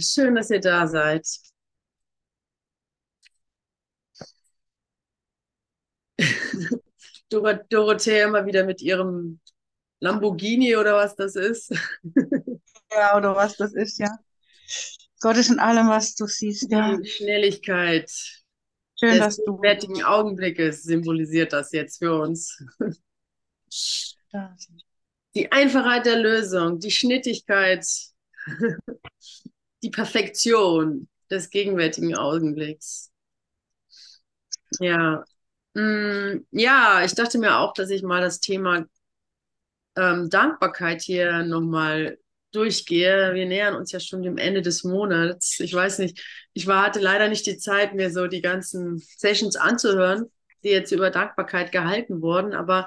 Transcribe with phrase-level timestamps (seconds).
[0.00, 1.26] schön, dass ihr da seid.
[7.30, 9.40] Dor Dorothea immer wieder mit ihrem
[10.00, 11.72] Lamborghini oder was das ist.
[12.90, 14.18] Ja, oder was das ist, ja.
[15.20, 16.96] Gott ist in allem, was du siehst, ja.
[16.96, 18.10] Die Schnelligkeit
[18.98, 22.64] Schön, des dass du gegenwärtigen Augenblickes symbolisiert das jetzt für uns.
[25.34, 27.84] Die Einfachheit der Lösung, die Schnittigkeit,
[29.82, 33.10] die Perfektion des gegenwärtigen Augenblicks.
[34.80, 35.24] Ja,
[35.74, 38.86] Mm, ja, ich dachte mir auch, dass ich mal das Thema
[39.96, 42.18] ähm, Dankbarkeit hier nochmal
[42.52, 43.34] durchgehe.
[43.34, 45.60] Wir nähern uns ja schon dem Ende des Monats.
[45.60, 46.22] Ich weiß nicht,
[46.54, 50.26] ich war, hatte leider nicht die Zeit, mir so die ganzen Sessions anzuhören,
[50.64, 52.86] die jetzt über Dankbarkeit gehalten wurden, aber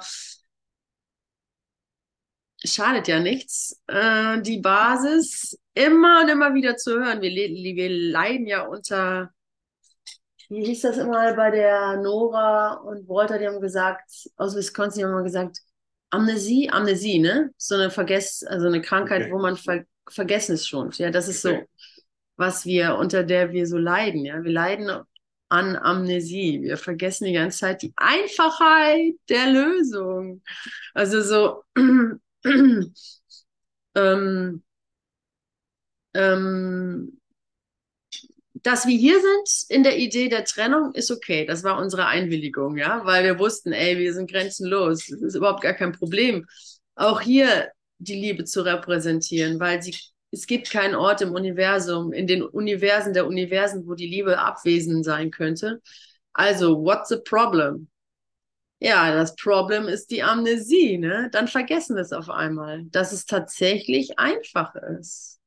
[2.63, 3.81] schadet ja nichts.
[3.87, 7.21] Äh, die Basis immer und immer wieder zu hören.
[7.21, 9.31] Wir, wir leiden ja unter
[10.49, 15.05] wie hieß das immer bei der Nora und Walter, die haben gesagt, aus Wisconsin, die
[15.05, 15.59] haben immer gesagt,
[16.09, 17.51] Amnesie, Amnesie, ne?
[17.57, 19.31] So eine Vergess, also eine Krankheit, Okay.
[19.31, 20.91] wo man ver vergessen ist schon.
[20.95, 21.65] Ja, das ist so, Okay.
[22.35, 24.43] was wir, unter der wir so leiden, ja.
[24.43, 24.89] Wir leiden
[25.47, 26.61] an Amnesie.
[26.63, 30.41] Wir vergessen die ganze Zeit die Einfachheit der Lösung.
[30.93, 31.63] Also so,
[33.95, 34.63] ähm,
[36.13, 37.21] ähm,
[38.63, 41.45] dass wir hier sind in der Idee der Trennung ist okay.
[41.45, 45.07] Das war unsere Einwilligung, ja, weil wir wussten, ey, wir sind grenzenlos.
[45.07, 46.45] Das ist überhaupt gar kein Problem.
[46.95, 49.95] Auch hier die Liebe zu repräsentieren, weil sie,
[50.31, 55.05] es gibt keinen Ort im Universum, in den Universen der Universen, wo die Liebe abwesend
[55.05, 55.81] sein könnte.
[56.33, 57.90] Also, what's the problem?
[58.83, 61.29] Ja, das Problem ist die Amnesie, ne?
[61.31, 65.39] Dann vergessen wir es auf einmal, dass es tatsächlich einfach ist.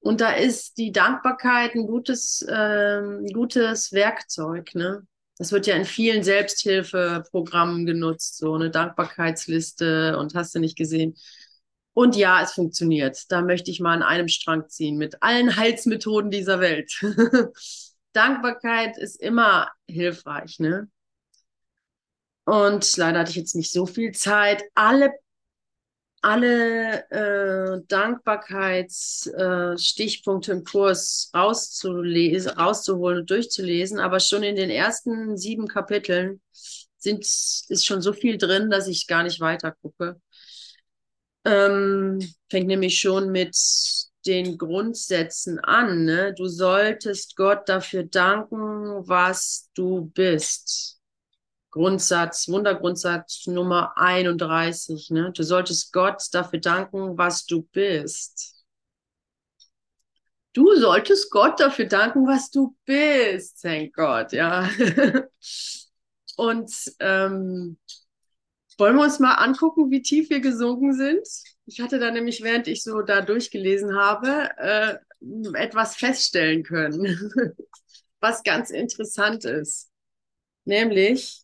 [0.00, 5.06] Und da ist die Dankbarkeit ein gutes, ähm, gutes Werkzeug, ne?
[5.38, 11.16] Das wird ja in vielen Selbsthilfeprogrammen genutzt, so eine Dankbarkeitsliste und hast du nicht gesehen.
[11.94, 13.30] Und ja, es funktioniert.
[13.30, 16.92] Da möchte ich mal an einem Strang ziehen mit allen Heilsmethoden dieser Welt.
[18.12, 20.88] Dankbarkeit ist immer hilfreich, ne?
[22.44, 25.12] Und leider hatte ich jetzt nicht so viel Zeit, alle
[26.22, 35.36] alle äh, Dankbarkeitsstichpunkte äh, im Kurs rauszulesen, rauszuholen und durchzulesen, aber schon in den ersten
[35.36, 36.40] sieben Kapiteln
[36.96, 40.20] sind, ist schon so viel drin, dass ich gar nicht weiter gucke.
[41.44, 43.56] Ähm, fängt nämlich schon mit
[44.24, 46.04] den Grundsätzen an.
[46.04, 46.34] Ne?
[46.34, 51.01] Du solltest Gott dafür danken, was du bist.
[51.72, 55.10] Grundsatz, Wundergrundsatz Nummer 31.
[55.10, 55.32] Ne?
[55.32, 58.62] Du solltest Gott dafür danken, was du bist.
[60.52, 64.68] Du solltest Gott dafür danken, was du bist, thank Gott, ja.
[66.36, 67.78] Und ähm,
[68.76, 71.26] wollen wir uns mal angucken, wie tief wir gesunken sind?
[71.64, 74.96] Ich hatte da nämlich, während ich so da durchgelesen habe, äh,
[75.54, 77.32] etwas feststellen können,
[78.20, 79.90] was ganz interessant ist.
[80.64, 81.41] Nämlich,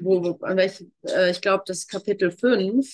[0.00, 2.88] wo, an welch, äh, ich glaube, das Kapitel 5.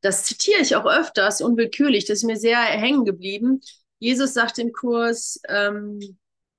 [0.00, 3.60] Das zitiere ich auch öfters, unwillkürlich, das ist mir sehr hängen geblieben.
[3.98, 5.98] Jesus sagt im Kurs, ähm,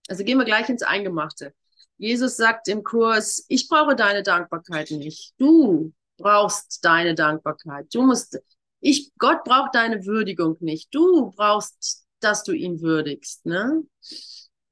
[0.10, 1.54] also gehen wir gleich ins Eingemachte.
[1.98, 5.34] Jesus sagt im Kurs, ich brauche deine Dankbarkeit nicht.
[5.38, 7.88] Du brauchst deine Dankbarkeit.
[7.94, 8.40] Du musst,
[8.82, 10.94] ich, Gott braucht deine Würdigung nicht.
[10.94, 13.84] Du brauchst, dass du ihn würdigst, ne?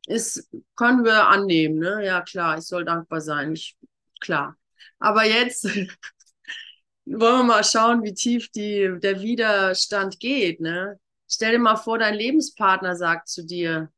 [0.08, 2.04] Ist, können wir annehmen, ne?
[2.04, 3.54] Ja, klar, ich soll dankbar sein.
[3.54, 3.78] Ich,
[4.22, 4.56] klar.
[5.00, 5.66] Aber jetzt
[7.06, 11.00] wollen wir mal schauen, wie tief die, der Widerstand geht, ne?
[11.30, 13.92] Stell dir mal vor, dein Lebenspartner sagt zu dir,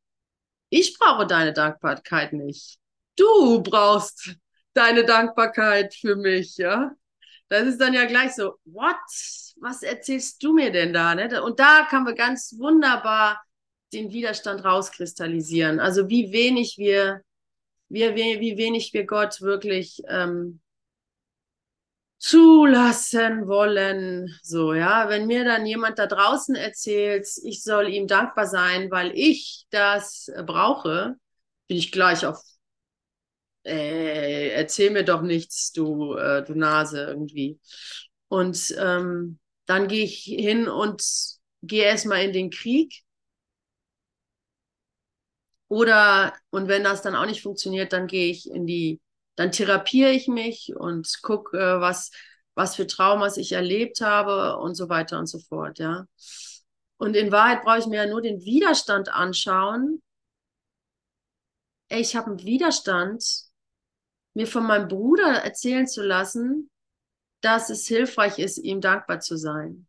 [0.69, 2.79] ich brauche deine Dankbarkeit nicht.
[3.15, 4.35] Du brauchst
[4.73, 6.91] deine Dankbarkeit für mich, ja?
[7.49, 8.95] Das ist dann ja gleich so, what?
[9.61, 11.13] Was erzählst du mir denn da?
[11.13, 11.43] Ne?
[11.43, 13.41] Und da kann man ganz wunderbar
[13.93, 15.79] den Widerstand rauskristallisieren.
[15.79, 17.21] Also wie wenig wir,
[17.89, 20.59] wir wie wenig wir Gott wirklich ähm,
[22.19, 24.37] zulassen wollen.
[24.43, 29.11] So, ja, wenn mir dann jemand da draußen erzählt, ich soll ihm dankbar sein, weil
[29.15, 31.15] ich das brauche,
[31.67, 32.41] bin ich gleich auf,
[33.65, 37.59] äh, erzähl mir doch nichts, du, äh, du Nase irgendwie.
[38.27, 41.03] Und ähm, dann gehe ich hin und
[41.61, 43.01] gehe erstmal in den Krieg.
[45.69, 49.01] Oder, und wenn das dann auch nicht funktioniert, dann gehe ich in die,
[49.35, 52.11] dann therapiere ich mich und gucke, äh, was,
[52.55, 56.07] was für Traumas ich erlebt habe und so weiter und so fort, ja.
[56.97, 60.01] Und in Wahrheit brauche ich mir ja nur den Widerstand anschauen.
[61.89, 63.23] Ich habe einen Widerstand,
[64.33, 66.69] mir von meinem Bruder erzählen zu lassen,
[67.41, 69.87] dass es hilfreich ist, ihm dankbar zu sein.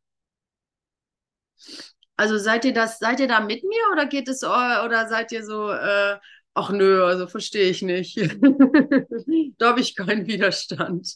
[2.21, 5.43] Also seid ihr das, seid ihr da mit mir oder geht es oder seid ihr
[5.43, 6.19] so, äh,
[6.53, 8.15] ach nö, also verstehe ich nicht.
[9.57, 11.15] da habe ich keinen Widerstand.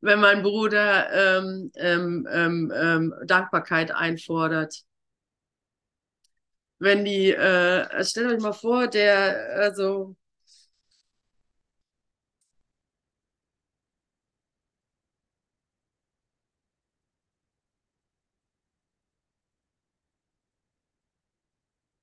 [0.00, 4.84] Wenn mein Bruder ähm, ähm, ähm, ähm, Dankbarkeit einfordert.
[6.78, 10.14] Wenn die, äh, stellt euch mal vor, der, also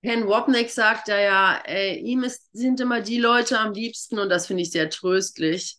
[0.01, 4.29] Ken Wapnick sagt ja, ja, ey, ihm ist, sind immer die Leute am liebsten, und
[4.29, 5.77] das finde ich sehr tröstlich,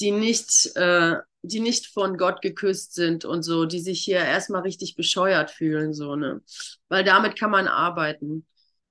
[0.00, 4.62] die nicht, äh, die nicht von Gott geküsst sind und so, die sich hier erstmal
[4.62, 6.42] richtig bescheuert fühlen, so, ne?
[6.88, 8.46] Weil damit kann man arbeiten.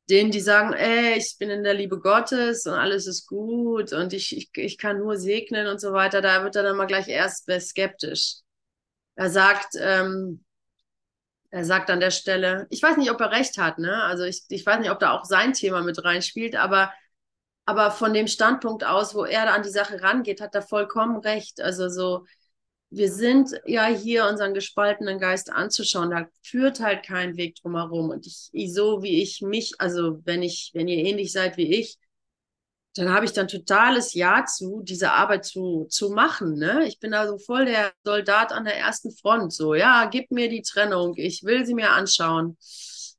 [0.10, 4.14] Denen, die sagen, ey, ich bin in der Liebe Gottes und alles ist gut und
[4.14, 7.08] ich, ich, ich kann nur segnen und so weiter, da wird er dann mal gleich
[7.10, 8.36] erst skeptisch.
[9.16, 10.45] Er sagt, ähm,
[11.56, 14.04] er sagt an der Stelle, ich weiß nicht, ob er recht hat, ne?
[14.04, 16.92] Also ich, ich weiß nicht, ob da auch sein Thema mit reinspielt, aber,
[17.66, 21.16] aber von dem Standpunkt aus, wo er da an die Sache rangeht, hat er vollkommen
[21.16, 21.62] recht.
[21.62, 22.26] Also so,
[22.90, 28.10] wir sind ja hier unseren gespaltenen Geist anzuschauen, da führt halt kein Weg drumherum.
[28.10, 31.98] Und ich, so wie ich mich, also wenn ich, wenn ihr ähnlich seid wie ich,
[32.96, 36.56] dann habe ich dann totales Ja zu, diese Arbeit zu, zu machen.
[36.56, 36.88] Ne?
[36.88, 39.52] Ich bin also voll der Soldat an der ersten Front.
[39.54, 42.58] So, ja, gib mir die Trennung, ich will sie mir anschauen.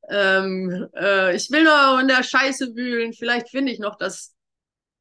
[0.08, 3.12] Ähm, äh, ich will nur in der Scheiße wühlen.
[3.12, 4.34] Vielleicht finde ich noch das,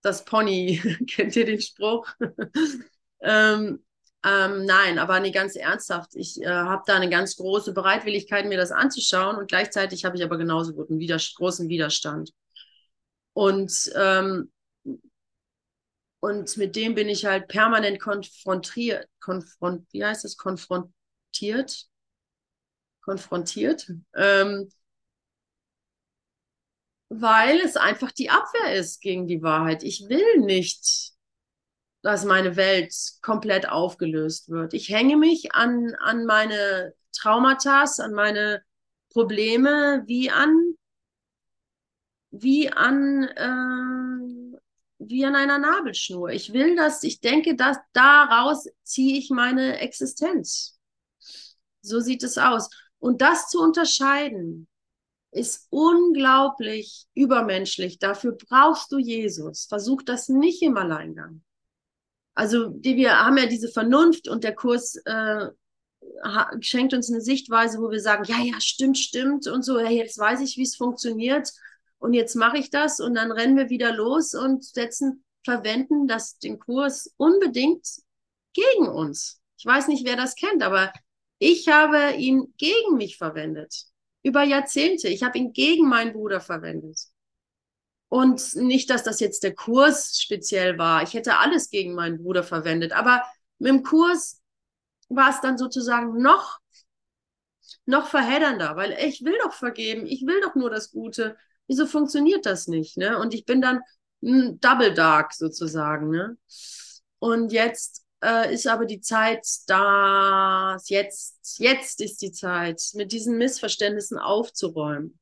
[0.01, 0.81] das Pony.
[1.10, 2.10] Kennt ihr den Spruch?
[3.21, 3.80] ähm,
[4.25, 6.16] ähm, nein, aber nee, ganz ernsthaft.
[6.16, 10.24] Ich äh, habe da eine ganz große Bereitwilligkeit, mir das anzuschauen und gleichzeitig habe ich
[10.24, 12.31] aber genauso gut einen Wider großen Widerstand.
[13.33, 14.51] Und ähm,
[16.25, 21.86] und mit dem bin ich halt permanent konfrontiert, konfront, wie heißt das, konfrontiert,
[23.01, 24.68] konfrontiert, ähm,
[27.10, 29.83] weil es einfach die Abwehr ist gegen die Wahrheit.
[29.83, 31.12] Ich will nicht,
[32.01, 34.74] dass meine Welt komplett aufgelöst wird.
[34.74, 38.63] Ich hänge mich an, an meine Traumata, an meine
[39.12, 40.74] Probleme, wie an,
[42.31, 44.14] wie an, äh,
[45.07, 46.30] wie an einer Nabelschnur.
[46.30, 50.78] Ich will das, ich denke, dass daraus ziehe ich meine Existenz.
[51.81, 52.69] So sieht es aus.
[53.00, 54.68] Und das zu unterscheiden,
[55.31, 58.00] ist unglaublich übermenschlich.
[58.00, 59.66] Dafür brauchst du Jesus.
[59.66, 61.44] Versuch das nicht im Alleingang.
[62.34, 65.50] Also wir haben ja diese Vernunft und der Kurs äh,
[66.62, 70.18] schenkt uns eine Sichtweise, wo wir sagen, ja, ja, stimmt, stimmt und so, ja, jetzt
[70.18, 71.52] weiß ich, wie es funktioniert
[72.06, 76.38] und jetzt mache ich das und dann rennen wir wieder los und setzen, verwenden das,
[76.38, 77.88] den Kurs unbedingt
[78.54, 79.42] gegen uns.
[79.57, 80.94] Ich weiß nicht, wer das kennt, aber
[81.40, 83.86] ich habe ihn gegen mich verwendet.
[84.22, 85.07] Über Jahrzehnte.
[85.07, 87.07] Ich habe ihn gegen meinen Bruder verwendet.
[88.07, 91.02] Und nicht, dass das jetzt der Kurs speziell war.
[91.02, 92.92] Ich hätte alles gegen meinen Bruder verwendet.
[92.94, 93.24] Aber
[93.57, 94.44] mit dem Kurs
[95.09, 96.59] war es dann sozusagen noch,
[97.88, 100.06] noch verheddernder, weil ich will doch vergeben.
[100.06, 101.35] Ich will doch nur das Gute
[101.68, 102.98] wieso funktioniert das nicht?
[102.98, 103.18] Ne?
[103.18, 103.81] Und ich bin dann
[104.24, 106.10] ein Double Dark sozusagen.
[106.10, 106.38] Ne?
[107.19, 113.38] Und jetzt äh, ist aber die Zeit da, jetzt, jetzt ist die Zeit, mit diesen
[113.38, 115.19] Missverständnissen aufzuräumen.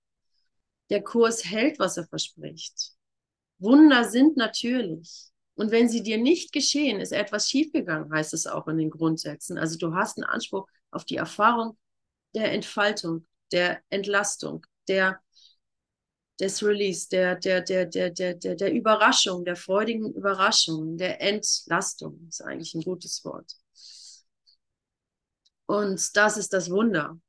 [0.90, 2.92] Der Kurs hält, was er verspricht.
[3.60, 5.30] Wunder sind natürlich.
[5.56, 9.58] Und wenn sie dir nicht geschehen, ist etwas schiefgegangen, heißt es auch in den Grundsätzen.
[9.58, 11.78] Also du hast einen Anspruch auf die Erfahrung
[12.34, 15.20] der Entfaltung, der Entlastung, der
[16.40, 22.26] des Release, der, der, der, der, der, der, der Überraschung, der freudigen Überraschung, der Entlastung,
[22.28, 23.54] ist eigentlich ein gutes Wort.
[25.66, 27.20] Und das ist das Wunder,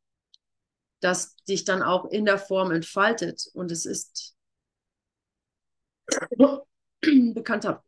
[1.00, 3.46] das sich dann auch in der Form entfaltet.
[3.52, 4.34] Und es ist
[7.34, 7.84] bekannter,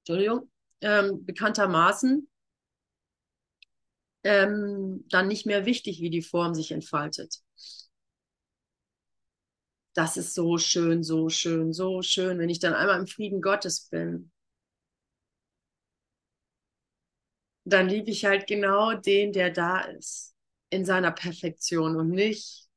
[0.00, 0.50] Entschuldigung,
[0.80, 2.28] ähm, bekanntermaßen
[4.22, 7.42] ähm, dann nicht mehr wichtig, wie die Form sich entfaltet
[9.96, 13.88] das ist so schön, so schön, so schön, wenn ich dann einmal im Frieden Gottes
[13.88, 14.30] bin.
[17.64, 20.34] Dann liebe ich halt genau den, der da ist,
[20.70, 22.68] in seiner Perfektion und nicht.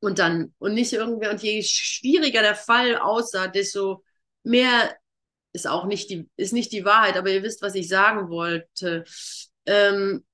[0.00, 4.02] Und dann, und nicht irgendwie, und je schwieriger der Fall aussah, desto
[4.42, 4.96] mehr
[5.52, 9.04] ist auch nicht die, ist nicht die Wahrheit, aber ihr wisst, was ich sagen wollte.
[9.66, 10.24] Ähm,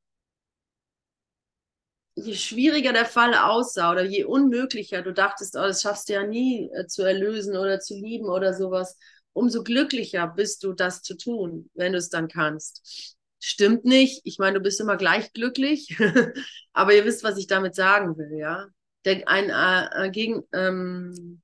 [2.25, 6.27] je schwieriger der Fall aussah oder je unmöglicher du dachtest, oh, das schaffst du ja
[6.27, 8.97] nie äh, zu erlösen oder zu lieben oder sowas,
[9.33, 13.17] umso glücklicher bist du, das zu tun, wenn du es dann kannst.
[13.41, 14.21] Stimmt nicht.
[14.25, 15.97] Ich meine, du bist immer gleich glücklich,
[16.73, 18.67] aber ihr wisst, was ich damit sagen will, ja.
[19.05, 21.41] Der, ein, äh, äh gegen, ähm,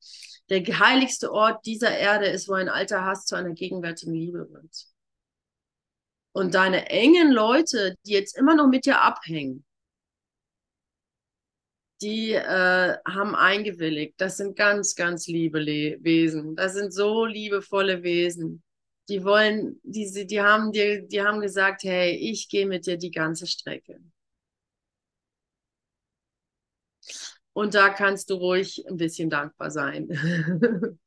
[0.50, 4.86] der heiligste Ort dieser Erde ist, wo ein alter Hass zu einer gegenwärtigen Liebe wird.
[6.32, 9.64] Und deine engen Leute, die jetzt immer noch mit dir abhängen,
[12.04, 14.14] die äh, haben eingewilligt.
[14.18, 16.54] Das sind ganz, ganz liebe Le Wesen.
[16.56, 18.62] Das sind so liebevolle Wesen.
[19.08, 23.10] Die wollen, die, die haben dir, die haben gesagt, hey, ich gehe mit dir die
[23.10, 23.98] ganze Strecke.
[27.52, 30.08] Und da kannst du ruhig ein bisschen dankbar sein.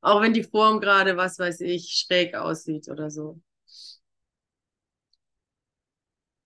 [0.00, 3.40] Auch wenn die Form gerade, was weiß ich, schräg aussieht oder so.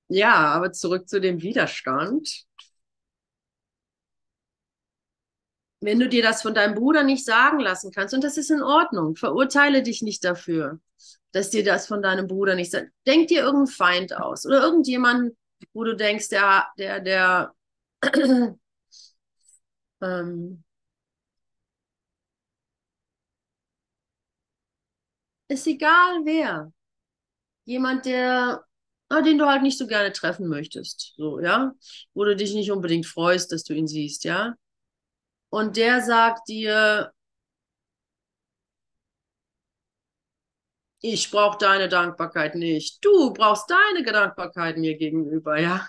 [0.09, 2.45] Ja, aber zurück zu dem Widerstand.
[5.81, 8.63] Wenn du dir das von deinem Bruder nicht sagen lassen kannst, und das ist in
[8.63, 10.79] Ordnung, verurteile dich nicht dafür,
[11.33, 12.91] dass dir das von deinem Bruder nicht sagt.
[13.07, 15.37] Denk dir irgendeinen Feind aus oder irgendjemanden,
[15.73, 17.55] wo du denkst, der, der, der,
[20.03, 20.65] ähm,
[25.49, 26.73] ist egal wer.
[27.65, 28.65] Jemand, der,
[29.09, 31.73] ah, den du halt nicht so gerne treffen möchtest, so, ja,
[32.15, 34.57] wo du dich nicht unbedingt freust, dass du ihn siehst, ja
[35.51, 37.13] und der sagt dir,
[41.03, 43.05] ich brauche deine Dankbarkeit nicht.
[43.05, 45.89] Du brauchst deine Dankbarkeit mir gegenüber, ja.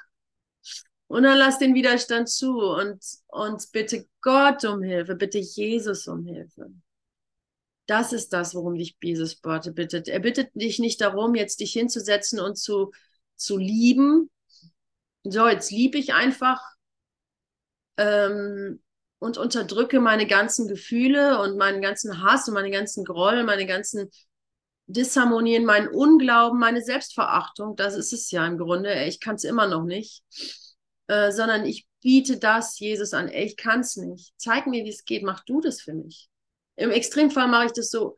[1.08, 6.25] Und dann lass den Widerstand zu und, und bitte Gott um Hilfe, bitte Jesus um
[6.25, 6.72] Hilfe.
[7.86, 10.08] Das ist das, worum dich Jesus bittet.
[10.08, 12.91] Er bittet dich nicht darum, jetzt dich hinzusetzen und zu,
[13.36, 14.30] zu lieben.
[15.25, 16.62] So, jetzt liebe ich einfach.
[17.98, 18.82] Ähm,
[19.22, 24.10] und unterdrücke meine ganzen Gefühle und meinen ganzen Hass und meine ganzen Groll, meine ganzen
[24.88, 27.75] Disharmonien, meinen Unglauben, meine Selbstverachtung.
[27.75, 29.06] Das ist es ja im Grunde.
[29.06, 30.24] Ich kann es immer noch nicht.
[31.06, 33.30] Äh, sondern ich biete das Jesus an.
[33.32, 34.34] ich kann es nicht.
[34.38, 35.22] Zeig mir, wie es geht.
[35.22, 36.28] Mach du das für mich.
[36.75, 38.18] Im Extremfall mache ich das so.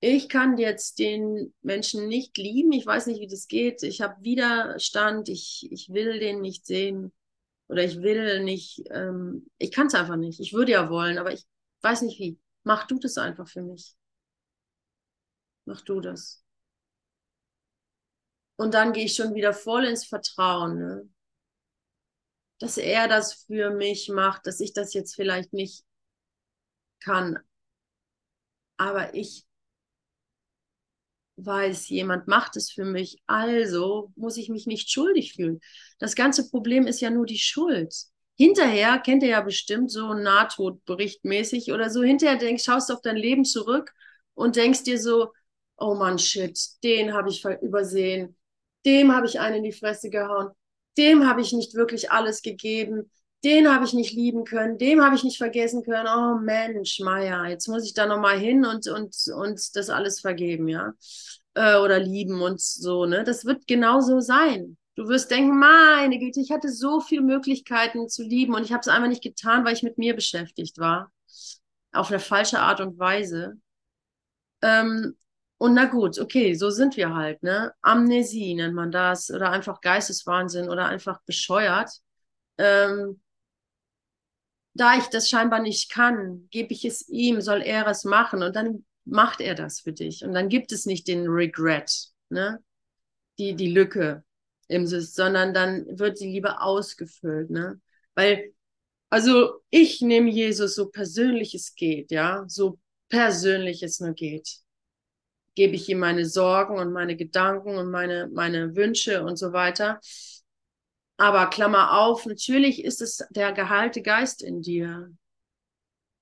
[0.00, 2.72] Ich kann jetzt den Menschen nicht lieben.
[2.72, 3.84] Ich weiß nicht, wie das geht.
[3.84, 5.28] Ich habe Widerstand.
[5.28, 7.12] Ich, ich will den nicht sehen
[7.72, 10.40] oder ich will nicht, ähm, ich kann es einfach nicht.
[10.40, 11.46] Ich würde ja wollen, aber ich
[11.80, 12.38] weiß nicht wie.
[12.64, 13.96] Mach du das einfach für mich.
[15.64, 16.44] Mach du das.
[18.56, 21.08] Und dann gehe ich schon wieder voll ins Vertrauen, ne?
[22.58, 25.82] dass er das für mich macht, dass ich das jetzt vielleicht nicht
[27.00, 27.38] kann.
[28.76, 29.46] Aber ich
[31.36, 35.60] weiß, jemand macht es für mich, also muss ich mich nicht schuldig fühlen.
[35.98, 37.94] Das ganze Problem ist ja nur die Schuld.
[38.36, 42.02] Hinterher kennt ihr ja bestimmt so Nahtodberichtmäßig oder so.
[42.02, 43.92] Hinterher denkst, schaust auf dein Leben zurück
[44.34, 45.32] und denkst dir so,
[45.76, 48.36] oh Mann, shit, den habe ich übersehen,
[48.86, 50.50] dem habe ich einen in die Fresse gehauen,
[50.96, 53.10] dem habe ich nicht wirklich alles gegeben,
[53.44, 56.08] den habe ich nicht lieben können, dem habe ich nicht vergessen können.
[56.08, 60.68] Oh Mensch, Maya, jetzt muss ich da nochmal hin und, und, und das alles vergeben,
[60.68, 60.92] ja.
[61.54, 63.24] Äh, oder lieben und so, ne?
[63.24, 64.76] Das wird genauso sein.
[64.94, 68.80] Du wirst denken, meine Güte, ich hatte so viele Möglichkeiten zu lieben und ich habe
[68.80, 71.10] es einfach nicht getan, weil ich mit mir beschäftigt war.
[71.92, 73.54] Auf eine falsche Art und Weise.
[74.62, 75.16] Ähm,
[75.58, 77.72] und na gut, okay, so sind wir halt, ne?
[77.82, 81.90] Amnesie nennt man das oder einfach Geisteswahnsinn oder einfach bescheuert.
[82.58, 83.21] Ähm,
[84.74, 88.56] da ich das scheinbar nicht kann, gebe ich es ihm, soll er es machen und
[88.56, 90.24] dann macht er das für dich.
[90.24, 92.62] Und dann gibt es nicht den Regret, ne?
[93.38, 94.24] die, die Lücke
[94.68, 97.50] im System, sondern dann wird die Liebe ausgefüllt.
[97.50, 97.80] Ne?
[98.14, 98.52] Weil,
[99.10, 104.60] also ich nehme Jesus so persönlich es geht, ja, so persönlich es nur geht.
[105.54, 110.00] Gebe ich ihm meine Sorgen und meine Gedanken und meine, meine Wünsche und so weiter.
[111.16, 115.12] Aber Klammer auf, natürlich ist es der geheilte Geist in dir.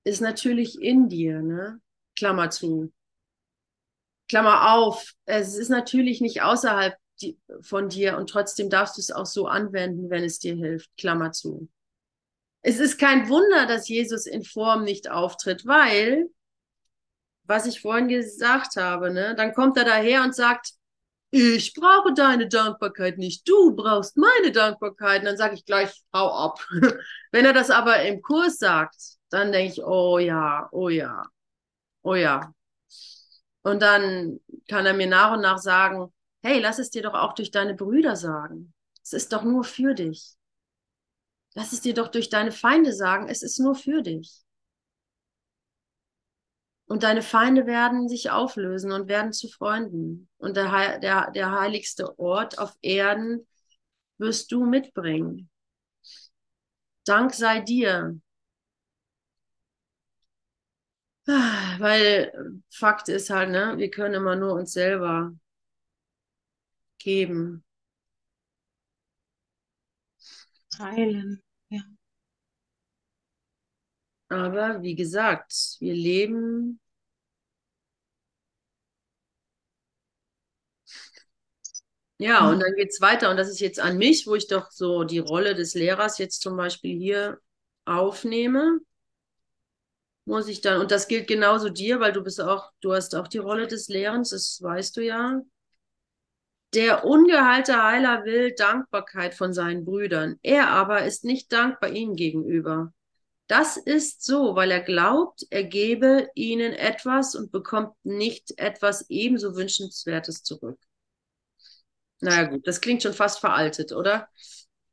[0.03, 1.81] Ist natürlich in dir, ne?
[2.15, 2.91] Klammer zu.
[4.29, 6.95] Klammer auf, es ist natürlich nicht außerhalb
[7.61, 10.89] von dir und trotzdem darfst du es auch so anwenden, wenn es dir hilft.
[10.97, 11.69] Klammer zu.
[12.61, 16.29] Es ist kein Wunder, dass Jesus in Form nicht auftritt, weil,
[17.43, 20.73] was ich vorhin gesagt habe, ne, dann kommt er daher und sagt,
[21.31, 25.21] ich brauche deine Dankbarkeit nicht, du brauchst meine Dankbarkeit.
[25.21, 26.59] Und dann sage ich gleich, hau ab.
[27.31, 28.95] Wenn er das aber im Kurs sagt,
[29.29, 31.25] dann denke ich, oh ja, oh ja,
[32.03, 32.53] oh ja.
[33.63, 36.11] Und dann kann er mir nach und nach sagen,
[36.43, 38.73] hey, lass es dir doch auch durch deine Brüder sagen.
[39.03, 40.35] Es ist doch nur für dich.
[41.53, 44.40] Lass es dir doch durch deine Feinde sagen, es ist nur für dich.
[46.91, 50.27] Und deine Feinde werden sich auflösen und werden zu Freunden.
[50.39, 53.47] Und der, der, der heiligste Ort auf Erden
[54.17, 55.49] wirst du mitbringen.
[57.05, 58.19] Dank sei dir.
[61.79, 65.31] Weil Fakt ist halt, ne, wir können immer nur uns selber
[66.99, 67.63] geben.
[70.79, 71.41] Heilen.
[74.31, 76.79] Aber wie gesagt, wir leben
[82.17, 83.31] Ja, und dann geht es weiter.
[83.31, 86.41] Und das ist jetzt an mich, wo ich doch so die Rolle des Lehrers jetzt
[86.41, 87.39] zum Beispiel hier
[87.85, 88.79] aufnehme.
[90.25, 93.27] Muss ich dann, und das gilt genauso dir, weil du bist auch, du hast auch
[93.27, 95.41] die Rolle des Lehrens, das weißt du ja.
[96.73, 100.37] Der ungeheilte Heiler will Dankbarkeit von seinen Brüdern.
[100.43, 102.91] Er aber ist nicht dankbar ihnen gegenüber.
[103.51, 109.57] Das ist so, weil er glaubt, er gebe ihnen etwas und bekommt nicht etwas ebenso
[109.57, 110.79] Wünschenswertes zurück.
[112.21, 114.29] Naja, gut, das klingt schon fast veraltet, oder?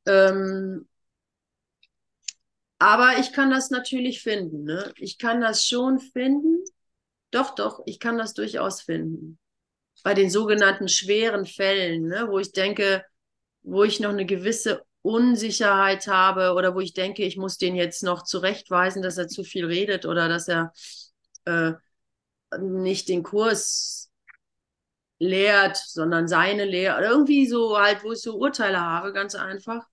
[0.06, 0.88] Ähm,
[2.80, 4.64] aber ich kann das natürlich finden.
[4.64, 4.92] Ne?
[4.96, 6.64] Ich kann das schon finden.
[7.30, 9.38] Doch, doch, ich kann das durchaus finden.
[10.02, 12.26] Bei den sogenannten schweren Fällen, ne?
[12.28, 13.04] wo ich denke,
[13.62, 18.02] wo ich noch eine gewisse Unsicherheit habe oder wo ich denke, ich muss den jetzt
[18.02, 20.73] noch zurechtweisen, dass er zu viel redet oder dass er
[21.45, 21.73] äh,
[22.59, 24.11] nicht den Kurs
[25.19, 27.02] lehrt, sondern seine Lehre.
[27.05, 29.87] Irgendwie so halt, wo ich so Urteile habe, ganz einfach.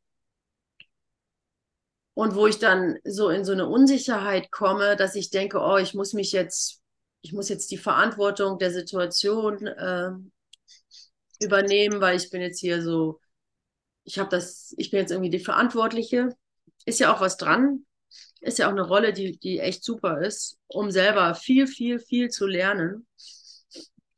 [2.14, 5.94] Und wo ich dann so in so eine Unsicherheit komme, dass ich denke, oh, ich
[5.94, 6.82] muss mich jetzt,
[7.22, 10.12] ich muss jetzt die Verantwortung der Situation äh,
[11.42, 13.20] übernehmen, weil ich bin jetzt hier so,
[14.06, 16.30] ich habe das, ich bin jetzt irgendwie die Verantwortliche.
[16.86, 17.86] Ist ja auch was dran.
[18.42, 22.30] Ist ja auch eine Rolle, die, die echt super ist, um selber viel, viel, viel
[22.30, 23.06] zu lernen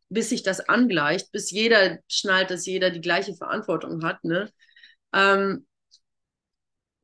[0.10, 4.24] bis sich das angleicht, bis jeder schnallt, dass jeder die gleiche Verantwortung hat.
[4.24, 4.52] Ne?
[5.14, 5.68] Ähm,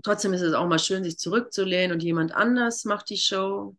[0.03, 3.75] trotzdem ist es auch mal schön, sich zurückzulehnen und jemand anders macht die Show.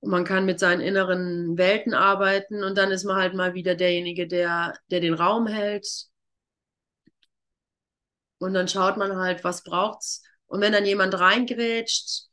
[0.00, 3.74] Und man kann mit seinen inneren Welten arbeiten und dann ist man halt mal wieder
[3.74, 6.08] derjenige, der, der den Raum hält.
[8.38, 10.22] Und dann schaut man halt, was braucht's.
[10.46, 12.28] Und wenn dann jemand reingrätscht,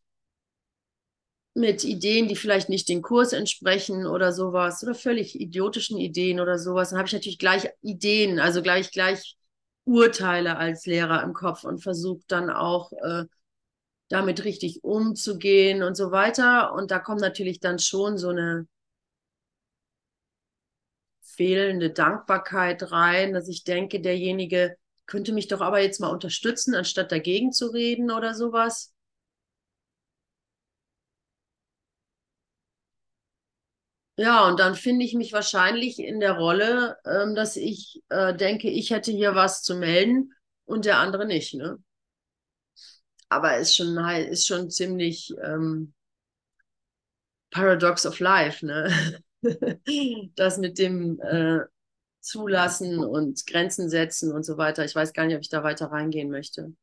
[1.56, 6.60] mit Ideen, die vielleicht nicht den Kurs entsprechen oder sowas oder völlig idiotischen Ideen oder
[6.60, 9.38] sowas, dann habe ich natürlich gleich Ideen, also gleich gleich
[9.86, 13.24] Urteile als Lehrer im Kopf und versuche dann auch äh,
[14.10, 16.74] damit richtig umzugehen und so weiter.
[16.74, 18.68] Und da kommt natürlich dann schon so eine
[21.22, 24.76] fehlende Dankbarkeit rein, dass ich denke, derjenige
[25.08, 28.94] könnte mich doch aber jetzt mal unterstützen, anstatt dagegen zu reden oder sowas.
[34.18, 38.70] Ja, und dann finde ich mich wahrscheinlich in der Rolle, ähm, dass ich äh, denke,
[38.70, 40.34] ich hätte hier was zu melden
[40.66, 41.54] und der andere nicht.
[41.54, 41.78] Ne?
[43.30, 45.94] Aber ist schon, ist schon ziemlich ähm,
[47.52, 49.22] Paradox of Life, ne?
[50.36, 51.60] das mit dem äh,
[52.26, 54.86] Zulassen und Grenzen setzen und so weiter.
[54.86, 56.74] Ich weiß gar nicht, ob ich da weiter reingehen möchte.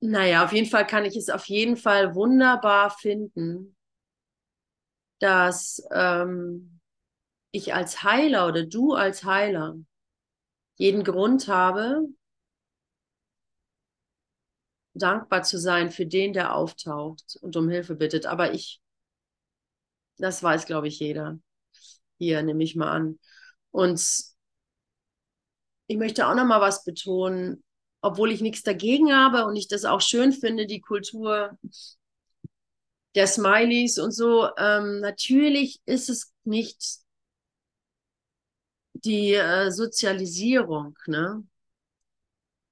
[0.00, 3.76] Naja, auf jeden Fall kann ich es auf jeden Fall wunderbar finden,
[5.20, 6.80] dass ähm,
[7.52, 9.76] ich als Heiler oder du als Heiler
[10.76, 12.08] jeden Grund habe,
[14.94, 18.26] dankbar zu sein für den, der auftaucht und um Hilfe bittet.
[18.26, 18.80] Aber ich,
[20.18, 21.38] das weiß, glaube ich, jeder.
[22.18, 23.18] Hier nehme ich mal an.
[23.70, 24.00] Und
[25.86, 27.62] ich möchte auch noch mal was betonen,
[28.00, 31.58] obwohl ich nichts dagegen habe und ich das auch schön finde, die Kultur
[33.14, 34.48] der Smileys und so.
[34.58, 37.00] Ähm, natürlich ist es nicht
[38.94, 41.42] die äh, Sozialisierung, ne?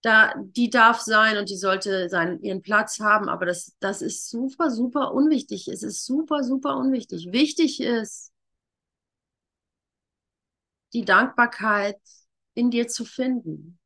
[0.02, 4.28] Da, die darf sein und die sollte seinen, ihren Platz haben, aber das, das ist
[4.28, 5.66] super, super unwichtig.
[5.68, 7.32] Es ist super, super unwichtig.
[7.32, 8.33] Wichtig ist,
[10.94, 11.98] die Dankbarkeit
[12.54, 13.78] in dir zu finden.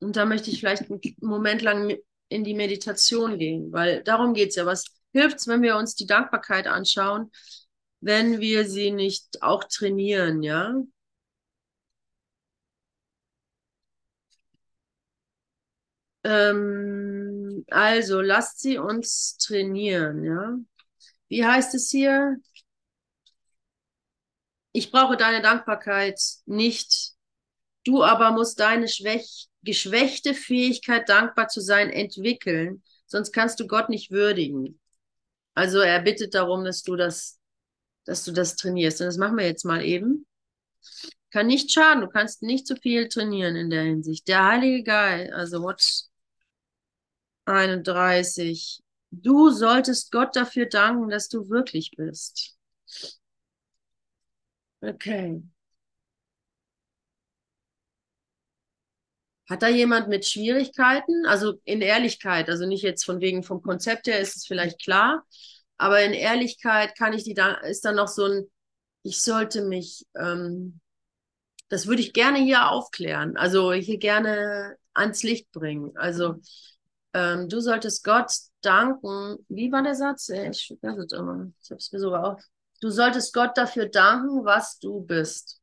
[0.00, 1.96] Und da möchte ich vielleicht einen Moment lang
[2.28, 4.66] in die Meditation gehen, weil darum geht es ja.
[4.66, 7.30] Was hilft es, wenn wir uns die Dankbarkeit anschauen,
[8.00, 10.74] wenn wir sie nicht auch trainieren, ja?
[16.28, 20.58] Ähm, also, lasst sie uns trainieren, ja.
[21.28, 22.36] Wie heißt es hier?
[24.72, 27.12] Ich brauche deine Dankbarkeit nicht.
[27.84, 32.82] Du aber musst deine schwäch geschwächte Fähigkeit, dankbar zu sein, entwickeln.
[33.06, 34.78] Sonst kannst du Gott nicht würdigen.
[35.54, 37.38] Also er bittet darum, dass du das,
[38.04, 39.00] dass du das trainierst.
[39.00, 40.26] Und das machen wir jetzt mal eben.
[41.30, 42.02] Kann nicht schaden.
[42.02, 44.28] Du kannst nicht zu viel trainieren in der Hinsicht.
[44.28, 46.07] Der Heilige Geist, also what
[47.48, 48.80] 31.
[49.10, 52.56] Du solltest Gott dafür danken, dass du wirklich bist.
[54.82, 55.42] Okay.
[59.48, 61.24] Hat da jemand mit Schwierigkeiten?
[61.26, 65.24] Also in Ehrlichkeit, also nicht jetzt von wegen vom Konzept her ist es vielleicht klar,
[65.78, 68.50] aber in Ehrlichkeit kann ich die da, ist da noch so ein,
[69.02, 70.80] ich sollte mich, ähm,
[71.70, 75.96] das würde ich gerne hier aufklären, also hier gerne ans Licht bringen.
[75.96, 76.36] Also
[77.14, 79.38] ähm, du solltest Gott danken.
[79.48, 80.28] Wie war der Satz?
[80.28, 81.50] Ich vergesse es immer.
[81.62, 82.42] Ich habe es mir sogar auf.
[82.80, 85.60] Du solltest Gott dafür danken, was du bist.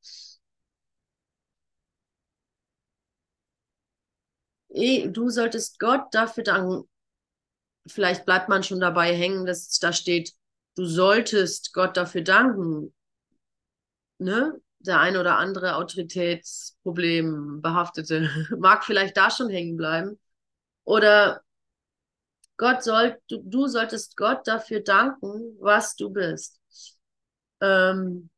[4.69, 6.89] Du solltest Gott dafür danken.
[7.87, 10.33] Vielleicht bleibt man schon dabei hängen, dass da steht,
[10.75, 12.93] du solltest Gott dafür danken.
[14.17, 14.59] Ne?
[14.79, 18.29] Der ein oder andere Autoritätsproblem behaftete
[18.59, 20.19] mag vielleicht da schon hängen bleiben.
[20.85, 21.43] Oder
[22.57, 26.59] Gott soll, du, du solltest Gott dafür danken, was du bist.
[27.61, 28.29] Ähm,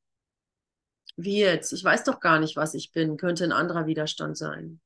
[1.15, 1.73] wie jetzt?
[1.73, 3.17] Ich weiß doch gar nicht, was ich bin.
[3.17, 4.79] Könnte ein anderer Widerstand sein.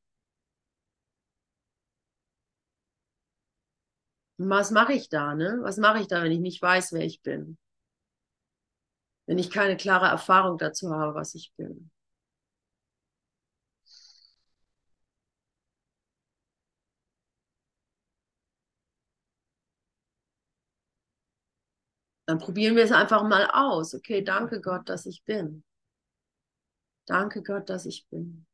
[4.40, 5.60] Was mache ich da, ne?
[5.62, 7.58] Was mache ich da, wenn ich nicht weiß, wer ich bin?
[9.26, 11.90] Wenn ich keine klare Erfahrung dazu habe, was ich bin.
[22.32, 23.94] Dann probieren wir es einfach mal aus.
[23.94, 25.66] Okay, danke Gott, dass ich bin.
[27.06, 28.46] Danke Gott, dass ich bin.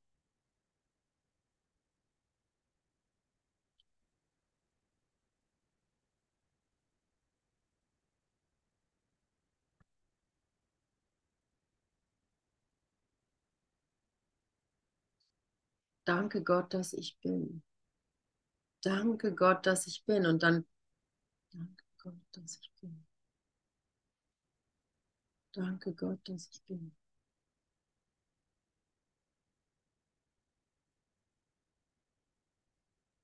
[16.04, 17.62] Danke Gott, dass ich bin.
[18.82, 20.26] Danke Gott, dass ich bin.
[20.26, 20.66] Und dann,
[21.52, 23.07] danke Gott, dass ich bin.
[25.58, 26.94] Danke Gott, dass ich bin.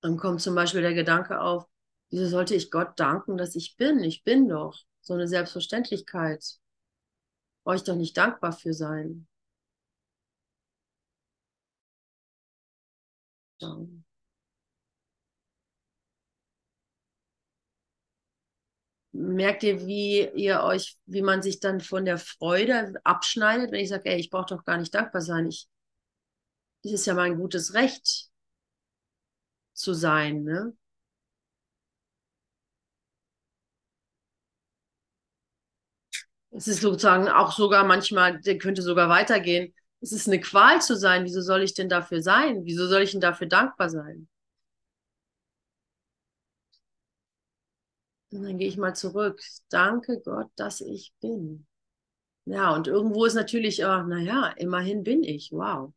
[0.02, 1.65] Dann kommt zum Beispiel der Gedanke auf,
[2.12, 4.04] wieso sollte ich Gott danken, dass ich bin?
[4.04, 4.80] Ich bin doch.
[5.02, 6.60] So eine Selbstverständlichkeit.
[7.65, 9.28] Brauche ich doch nicht dankbar für sein.
[13.60, 13.69] Ja.
[19.13, 23.89] Merkt ihr, wie ihr euch, wie man sich dann von der Freude abschneidet, wenn ich
[23.89, 25.47] sage, ey, ich brauche doch gar nicht dankbar sein.
[25.47, 25.67] Ich,
[26.84, 28.30] es ist ja mein gutes Recht
[29.73, 30.73] zu sein, ne?
[36.52, 39.73] Es ist sozusagen auch sogar manchmal, der könnte sogar weitergehen.
[40.02, 41.26] Es ist eine Qual zu sein.
[41.26, 42.63] Wieso soll ich denn dafür sein?
[42.65, 44.28] Wieso soll ich denn dafür dankbar sein?
[48.34, 49.39] Und dann gehe ich mal zurück.
[49.69, 51.67] Danke Gott, dass ich bin.
[52.46, 55.52] Ja, und irgendwo ist natürlich, oh, naja, immerhin bin ich.
[55.52, 55.93] Wow.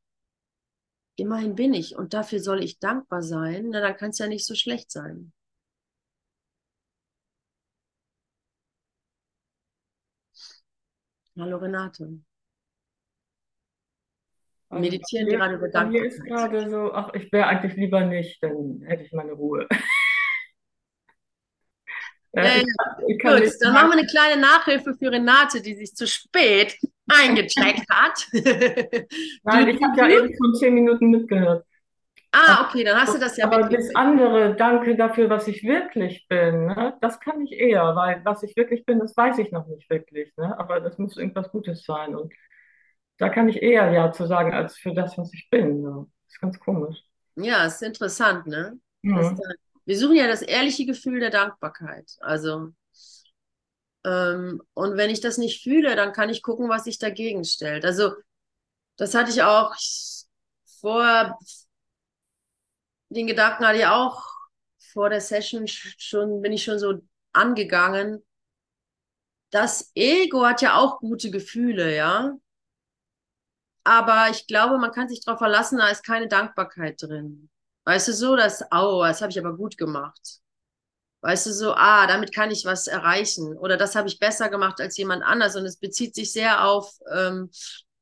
[1.17, 1.97] Immerhin bin ich.
[1.97, 3.71] Und dafür soll ich dankbar sein.
[3.71, 5.33] Na, dann kann es ja nicht so schlecht sein.
[11.39, 12.21] Hallo Renate.
[14.69, 18.83] Also Meditieren gerade über mir ist gerade so, ach, ich wäre eigentlich lieber nicht, dann
[18.83, 19.67] hätte ich meine Ruhe.
[22.37, 22.67] Ja, ja, ich,
[23.09, 26.77] ich kann gut, dann machen wir eine kleine Nachhilfe für Renate, die sich zu spät
[27.09, 28.27] eingecheckt hat.
[29.43, 31.65] Nein, ich habe ja eben schon zehn Minuten mitgehört.
[32.33, 36.27] Ah, okay, dann hast du das ja Aber das andere, danke dafür, was ich wirklich
[36.29, 39.67] bin, ne, das kann ich eher, weil was ich wirklich bin, das weiß ich noch
[39.69, 42.31] nicht wirklich, ne, aber das muss irgendwas Gutes sein und
[43.19, 45.81] da kann ich eher Ja zu sagen, als für das, was ich bin.
[45.81, 46.07] Ne.
[46.25, 46.99] Das ist ganz komisch.
[47.37, 48.79] Ja, ist interessant, ne?
[49.03, 49.17] Mhm.
[49.17, 49.55] Das, äh,
[49.87, 52.17] wir suchen ja das ehrliche Gefühl der Dankbarkeit.
[52.21, 52.73] Also,
[54.05, 57.85] ähm, und wenn ich das nicht fühle, dann kann ich gucken, was sich dagegen stellt.
[57.85, 58.13] Also,
[58.97, 59.75] das hatte ich auch
[60.81, 61.39] vor,
[63.11, 64.23] den Gedanken hatte ich auch
[64.93, 67.01] vor der Session schon, bin ich schon so
[67.33, 68.25] angegangen.
[69.51, 72.37] Das Ego hat ja auch gute Gefühle, ja.
[73.85, 77.49] Aber ich glaube, man kann sich darauf verlassen, da ist keine Dankbarkeit drin.
[77.87, 80.41] Weißt du so, dass, oh, das habe ich aber gut gemacht.
[81.23, 84.81] Weißt du so, ah, damit kann ich was erreichen oder das habe ich besser gemacht
[84.81, 87.51] als jemand anders und es bezieht sich sehr auf, ähm,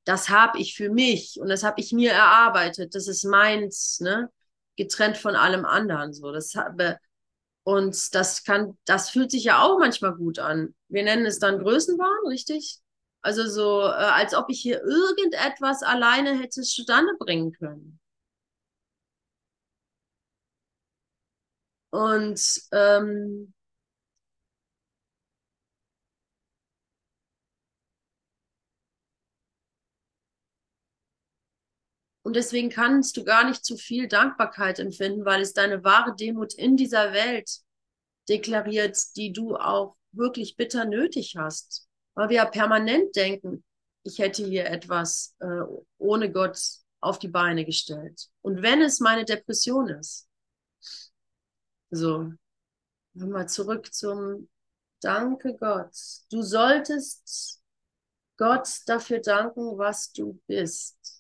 [0.05, 4.31] das habe ich für mich und das habe ich mir erarbeitet, das ist meins, ne?
[4.77, 6.33] Getrennt von allem anderen, so.
[6.33, 6.99] Das habe,
[7.65, 10.75] und das kann, das fühlt sich ja auch manchmal gut an.
[10.89, 12.79] Wir nennen es dann Größenwahn, richtig?
[13.23, 18.01] Also so, äh, als ob ich hier irgendetwas alleine hätte zustande bringen können.
[21.95, 23.55] Und ähm,
[32.25, 36.55] Und deswegen kannst du gar nicht zu viel Dankbarkeit empfinden, weil es deine wahre Demut
[36.55, 37.61] in dieser Welt
[38.29, 41.87] deklariert, die du auch wirklich bitter nötig hast.
[42.15, 43.63] Weil wir ja permanent denken,
[44.03, 45.63] ich hätte hier etwas äh,
[45.99, 46.59] ohne Gott
[47.01, 48.29] auf die Beine gestellt.
[48.41, 50.27] Und wenn es meine Depression ist.
[51.95, 52.33] So,
[53.15, 54.49] nochmal zurück zum
[55.03, 55.93] Danke Gott.
[56.31, 57.63] Du solltest
[58.39, 61.14] Gott dafür danken, was du bist.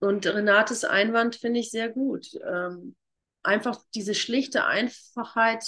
[0.00, 2.28] Und Renates Einwand finde ich sehr gut.
[2.46, 2.94] Ähm,
[3.42, 5.64] einfach diese schlichte Einfachheit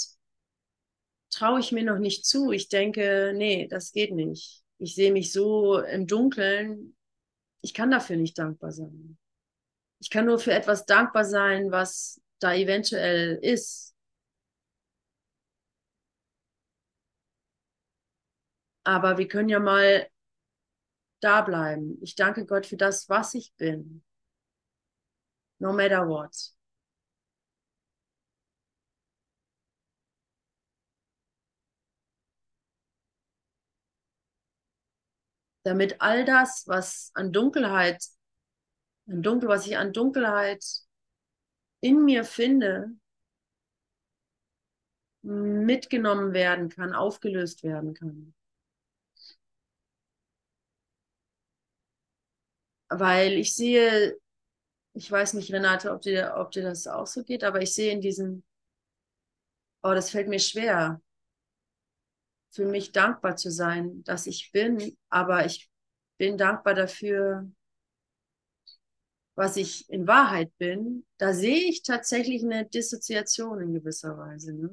[1.31, 2.53] traue ich mir noch nicht zu.
[2.53, 4.63] Ich denke, nee, das geht nicht.
[4.79, 6.97] Ich sehe mich so im Dunkeln.
[7.63, 9.19] Ich kann dafür nicht dankbar sein.
[10.01, 13.95] Ich kann nur für etwas dankbar sein, was da eventuell ist.
[18.85, 20.09] Aber wir können ja mal
[21.21, 21.99] da bleiben.
[22.03, 24.03] Ich danke Gott für das, was ich bin
[25.61, 26.35] no matter what.
[35.65, 38.03] Damit all das, was an Dunkelheit,
[39.09, 40.65] an Dunkel, was ich an Dunkelheit
[41.83, 42.91] in mir finde,
[45.23, 48.35] mitgenommen werden kann, aufgelöst werden kann.
[52.89, 54.19] Weil ich sehe
[54.95, 57.93] ich weiß nicht, Renate, ob dir, ob dir das auch so geht, aber ich sehe
[57.93, 58.43] in diesem,
[59.83, 61.01] oh, das fällt mir schwer,
[62.53, 65.71] für mich dankbar zu sein, dass ich bin, aber ich
[66.19, 67.51] bin dankbar dafür,
[69.37, 71.07] was ich in Wahrheit bin.
[71.17, 74.53] Da sehe ich tatsächlich eine Dissoziation in gewisser Weise.
[74.53, 74.71] Ne?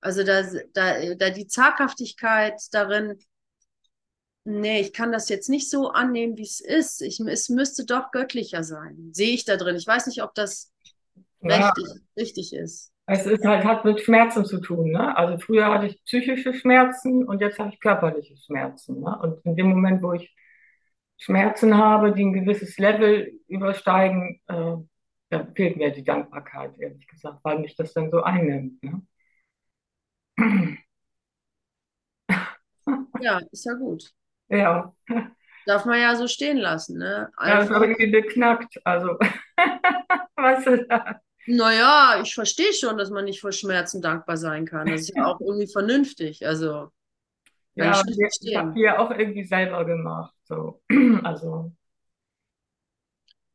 [0.00, 3.18] Also da, da, da die Zaghaftigkeit darin,
[4.44, 7.02] nee, ich kann das jetzt nicht so annehmen, wie es ist.
[7.02, 9.10] Ich, es müsste doch göttlicher sein.
[9.12, 9.76] Sehe ich da drin.
[9.76, 10.72] Ich weiß nicht, ob das
[11.40, 11.68] ja.
[11.68, 12.92] richtig, richtig ist.
[13.06, 14.92] Es ist halt, hat mit Schmerzen zu tun.
[14.92, 15.16] Ne?
[15.16, 19.00] Also früher hatte ich psychische Schmerzen und jetzt habe ich körperliche Schmerzen.
[19.00, 19.18] Ne?
[19.20, 20.32] Und in dem Moment, wo ich
[21.16, 24.76] Schmerzen habe, die ein gewisses Level übersteigen, äh,
[25.30, 28.82] da fehlt mir die Dankbarkeit, ehrlich gesagt, weil mich das dann so einnimmt.
[28.82, 29.02] Ne?
[33.20, 34.12] Ja, ist ja gut.
[34.50, 34.94] Ja.
[35.66, 37.30] Darf man ja so stehen lassen, ne?
[37.40, 38.80] Ja, das ist aber irgendwie beknackt.
[38.84, 39.18] Also,
[40.36, 41.16] was ist das?
[41.46, 44.86] Naja, ich verstehe schon, dass man nicht vor Schmerzen dankbar sein kann.
[44.86, 46.46] Das ist ja auch irgendwie vernünftig.
[46.46, 46.90] Also,
[47.74, 50.34] ja, ich, ich habe die ja auch irgendwie selber gemacht.
[50.44, 50.82] So.
[51.22, 51.72] Also.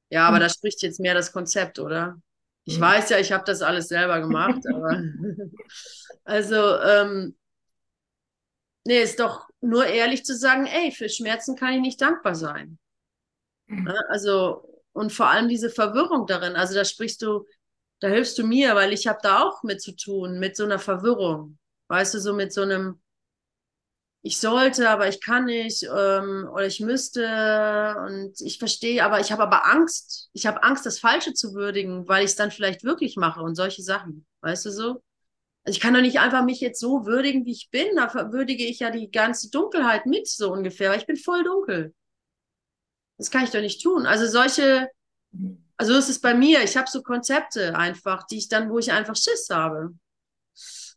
[0.10, 2.18] Ja, aber da spricht jetzt mehr das Konzept, oder?
[2.64, 2.84] Ich mhm.
[2.84, 5.02] weiß ja, ich habe das alles selber gemacht, aber
[6.24, 7.36] also ähm,
[8.86, 12.78] nee, ist doch nur ehrlich zu sagen, ey, für Schmerzen kann ich nicht dankbar sein.
[13.68, 13.92] Mhm.
[14.10, 17.46] Also, und vor allem diese Verwirrung darin, also da sprichst du,
[18.00, 20.80] da hilfst du mir, weil ich habe da auch mit zu tun, mit so einer
[20.80, 21.58] Verwirrung.
[21.88, 23.02] Weißt du, so mit so einem,
[24.22, 29.32] ich sollte, aber ich kann nicht, ähm, oder ich müsste und ich verstehe, aber ich
[29.32, 30.30] habe aber Angst.
[30.34, 33.56] Ich habe Angst, das Falsche zu würdigen, weil ich es dann vielleicht wirklich mache und
[33.56, 34.26] solche Sachen.
[34.42, 35.04] Weißt du so?
[35.66, 37.96] Also ich kann doch nicht einfach mich jetzt so würdigen, wie ich bin.
[37.96, 41.94] Da würdige ich ja die ganze Dunkelheit mit, so ungefähr, weil ich bin voll dunkel.
[43.18, 44.06] Das kann ich doch nicht tun.
[44.06, 44.90] Also solche,
[45.78, 46.64] Also ist es bei mir.
[46.64, 49.94] Ich habe so Konzepte einfach, die ich dann, wo ich einfach Schiss habe.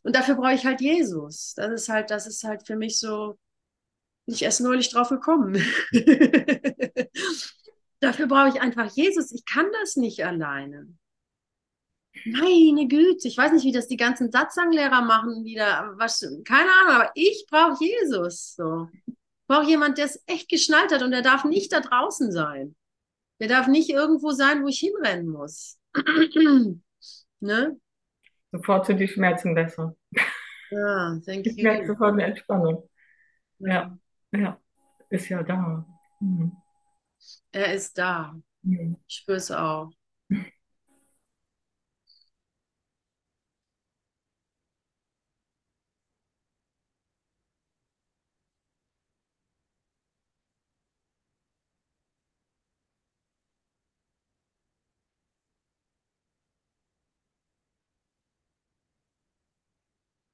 [0.03, 1.53] Und dafür brauche ich halt Jesus.
[1.55, 3.37] Das ist halt, das ist halt für mich so,
[4.25, 5.55] ich erst neulich drauf gekommen.
[7.99, 9.31] dafür brauche ich einfach Jesus.
[9.31, 10.87] Ich kann das nicht alleine.
[12.25, 16.95] Meine Güte, ich weiß nicht, wie das die ganzen Satzanglehrer machen, wieder, was, keine Ahnung,
[17.01, 18.55] aber ich brauche Jesus.
[18.55, 18.89] So.
[19.07, 19.15] Ich
[19.47, 22.75] brauche jemand, der es echt geschnallt hat und der darf nicht da draußen sein.
[23.39, 25.77] Der darf nicht irgendwo sein, wo ich hinrennen muss.
[27.39, 27.79] ne?
[28.51, 29.95] Sofort sind die Schmerzen besser.
[30.71, 31.63] Ja, thank Ich you.
[31.63, 32.89] merke sofort eine Entspannung.
[33.59, 33.97] Ja.
[34.31, 34.59] Ja, ja,
[35.09, 35.85] ist ja da.
[36.19, 36.51] Mhm.
[37.51, 38.35] Er ist da.
[38.61, 38.97] Mhm.
[39.07, 39.91] Ich spüre es auch.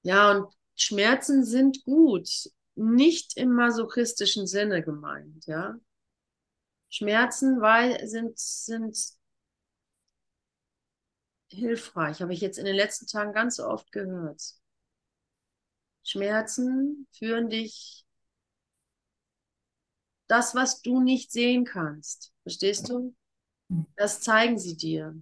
[0.06, 2.30] Ja, und Schmerzen sind gut,
[2.76, 5.80] nicht im masochistischen Sinne gemeint, ja.
[6.90, 8.98] Schmerzen weil, sind, sind
[11.50, 14.42] hilfreich, habe ich jetzt in den letzten Tagen ganz oft gehört.
[16.04, 18.06] Schmerzen führen dich
[20.28, 22.32] das, was du nicht sehen kannst.
[22.44, 23.16] Verstehst du?
[23.98, 25.16] Das zeigen sie dir.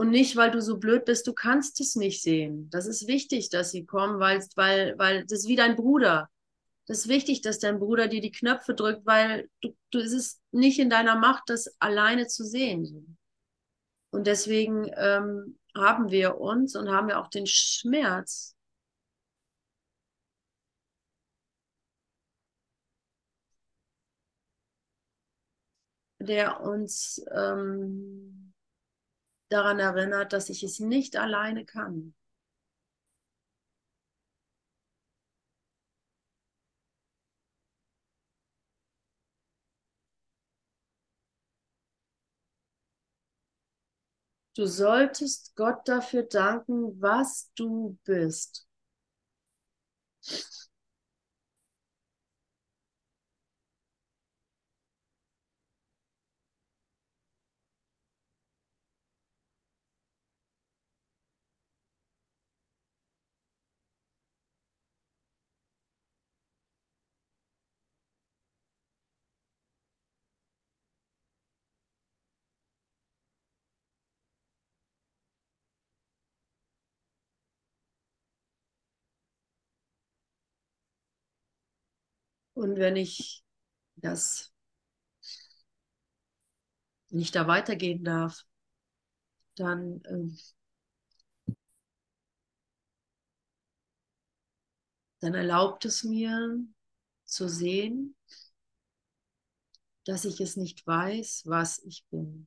[0.00, 2.70] Und nicht, weil du so blöd bist, du kannst es nicht sehen.
[2.70, 6.30] Das ist wichtig, dass sie kommen, weil, weil, weil das ist wie dein Bruder.
[6.86, 10.40] Das ist wichtig, dass dein Bruder dir die Knöpfe drückt, weil du, du, es ist
[10.52, 13.18] nicht in deiner Macht, das alleine zu sehen.
[14.10, 18.56] Und deswegen ähm, haben wir uns und haben wir auch den Schmerz,
[26.20, 28.39] der uns ähm,
[29.50, 32.14] daran erinnert, dass ich es nicht alleine kann.
[44.56, 48.68] Du solltest Gott dafür danken, was du bist.
[82.60, 83.42] Und wenn ich
[83.96, 84.52] das
[87.10, 88.44] nicht da weitergehen darf,
[89.56, 90.36] dann ähm,
[95.20, 96.58] dann erlaubt es mir
[97.24, 98.14] zu sehen,
[100.04, 102.46] dass ich es nicht weiß, was ich bin.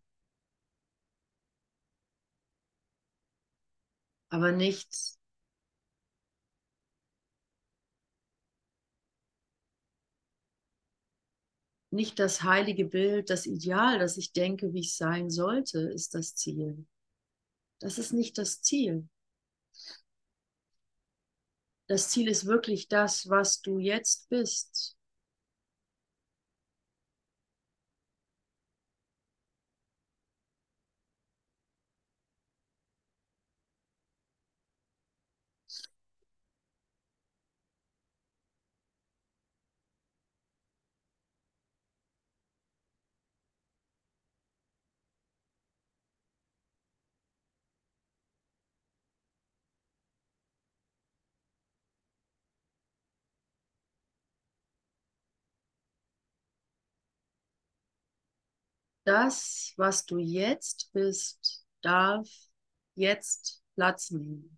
[4.30, 4.90] Aber nicht
[11.94, 16.36] nicht das heilige Bild, das Ideal, das ich denke, wie ich sein sollte, ist das
[16.36, 16.86] Ziel.
[17.80, 19.08] Das ist nicht das Ziel.
[21.88, 24.98] Das Ziel ist wirklich das, was du jetzt bist.
[59.06, 62.28] Das, was du jetzt bist, darf
[62.96, 64.58] jetzt Platz nehmen.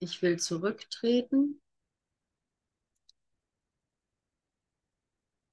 [0.00, 1.60] Ich will zurücktreten.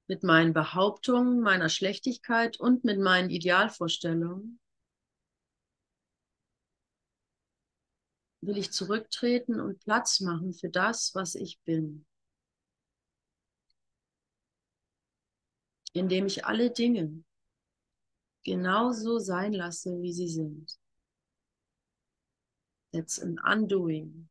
[0.08, 4.60] mit meinen Behauptungen, meiner Schlechtigkeit und mit meinen Idealvorstellungen,
[8.42, 12.06] will ich zurücktreten und Platz machen für das, was ich bin.
[15.94, 17.24] Indem ich alle Dinge
[18.44, 20.78] genauso sein lasse, wie sie sind.
[22.94, 24.30] That's an undoing.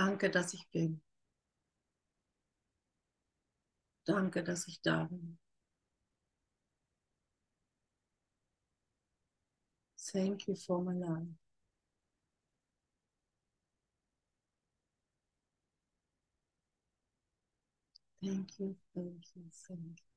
[0.00, 1.02] Danke, dass ich bin.
[4.06, 5.38] Danke, dass ich da bin.
[9.98, 11.28] Thank you for my life.
[18.22, 20.09] Thank you, thank you, thank you.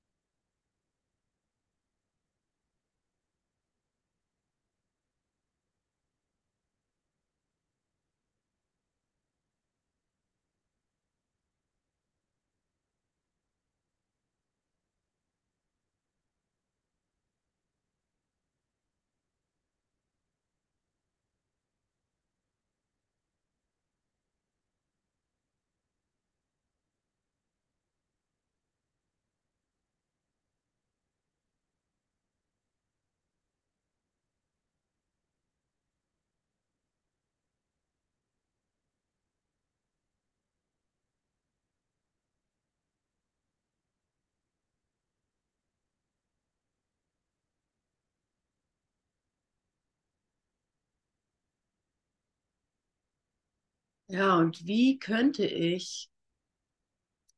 [54.14, 56.12] Ja, und wie könnte ich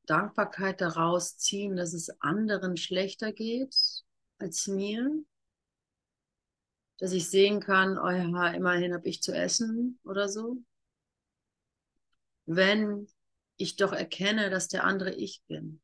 [0.08, 3.74] Dankbarkeit daraus ziehen, dass es anderen schlechter geht
[4.40, 5.10] als mir?
[6.98, 10.58] Dass ich sehen kann, oh ja, immerhin habe ich zu essen oder so.
[12.46, 13.08] Wenn
[13.56, 15.82] ich doch erkenne, dass der andere ich bin.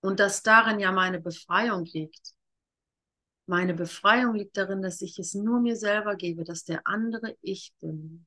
[0.00, 2.34] Und dass darin ja meine Befreiung liegt.
[3.50, 7.74] Meine Befreiung liegt darin, dass ich es nur mir selber gebe, dass der andere ich
[7.80, 8.24] bin.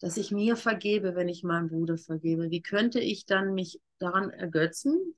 [0.00, 2.50] Dass ich mir vergebe, wenn ich meinem Bruder vergebe.
[2.50, 5.14] Wie könnte ich dann mich daran ergötzen?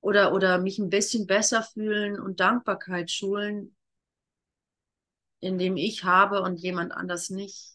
[0.00, 3.74] Oder, oder mich ein bisschen besser fühlen und Dankbarkeit schulen,
[5.40, 7.71] indem ich habe und jemand anders nicht?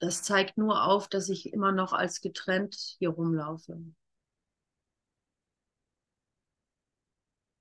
[0.00, 3.78] Das zeigt nur auf, dass ich immer noch als getrennt hier rumlaufe.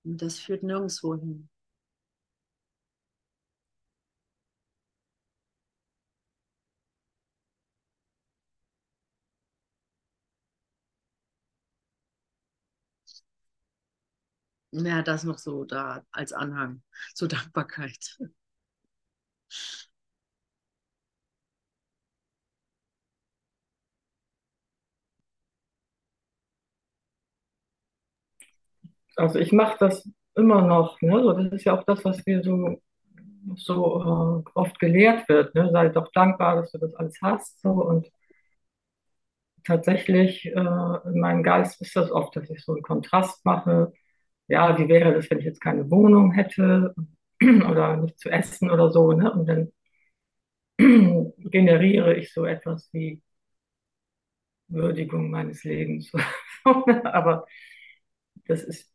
[0.03, 1.49] Und das führt nirgendwo hin.
[14.71, 16.81] Ja, das noch so da als Anhang
[17.15, 18.17] zur Dankbarkeit.
[29.17, 31.01] Also ich mache das immer noch.
[31.01, 31.21] Ne?
[31.23, 32.81] So, das ist ja auch das, was wir so,
[33.55, 35.55] so äh, oft gelehrt wird.
[35.55, 35.69] Ne?
[35.71, 37.59] Sei doch dankbar, dass du das alles hast.
[37.61, 37.71] So.
[37.71, 38.07] Und
[39.63, 43.91] tatsächlich äh, in meinem Geist ist das oft, dass ich so einen Kontrast mache.
[44.47, 46.95] Ja, wie wäre das, wenn ich jetzt keine Wohnung hätte
[47.41, 49.11] oder nicht zu essen oder so.
[49.13, 49.31] Ne?
[49.31, 49.71] Und dann
[51.37, 53.21] generiere ich so etwas wie
[54.69, 56.11] Würdigung meines Lebens.
[57.03, 57.45] Aber
[58.47, 58.91] das ist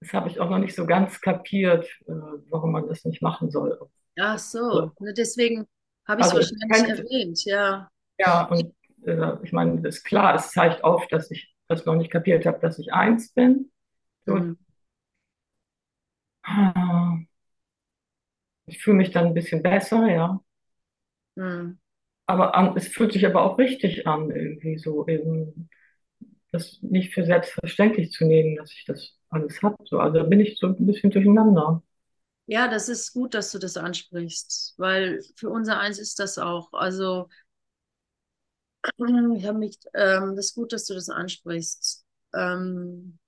[0.00, 2.12] das habe ich auch noch nicht so ganz kapiert, äh,
[2.50, 3.78] warum man das nicht machen soll.
[4.20, 5.66] Ach so, ne, deswegen
[6.06, 7.90] habe ich es also, wahrscheinlich kann, erwähnt, ja.
[8.18, 8.74] Ja, und
[9.06, 12.46] äh, ich meine, das ist klar, es zeigt auf, dass ich das noch nicht kapiert
[12.46, 13.70] habe, dass ich eins bin.
[14.26, 14.56] So, Mhm.
[16.42, 17.18] ah,
[18.66, 20.40] ich fühle mich dann ein bisschen besser, ja.
[21.36, 21.78] Mhm.
[22.26, 25.68] Aber an, es fühlt sich aber auch richtig an, irgendwie so eben,
[26.52, 29.76] das nicht für selbstverständlich zu nehmen, dass ich das alles habe.
[29.84, 31.82] So, also da bin ich so ein bisschen durcheinander.
[32.46, 36.72] Ja, das ist gut, dass du das ansprichst, weil für unser eins ist das auch.
[36.72, 37.28] Also,
[39.36, 42.04] ich habe mich, ähm, das ist gut, dass du das ansprichst.
[42.34, 43.18] Ähm,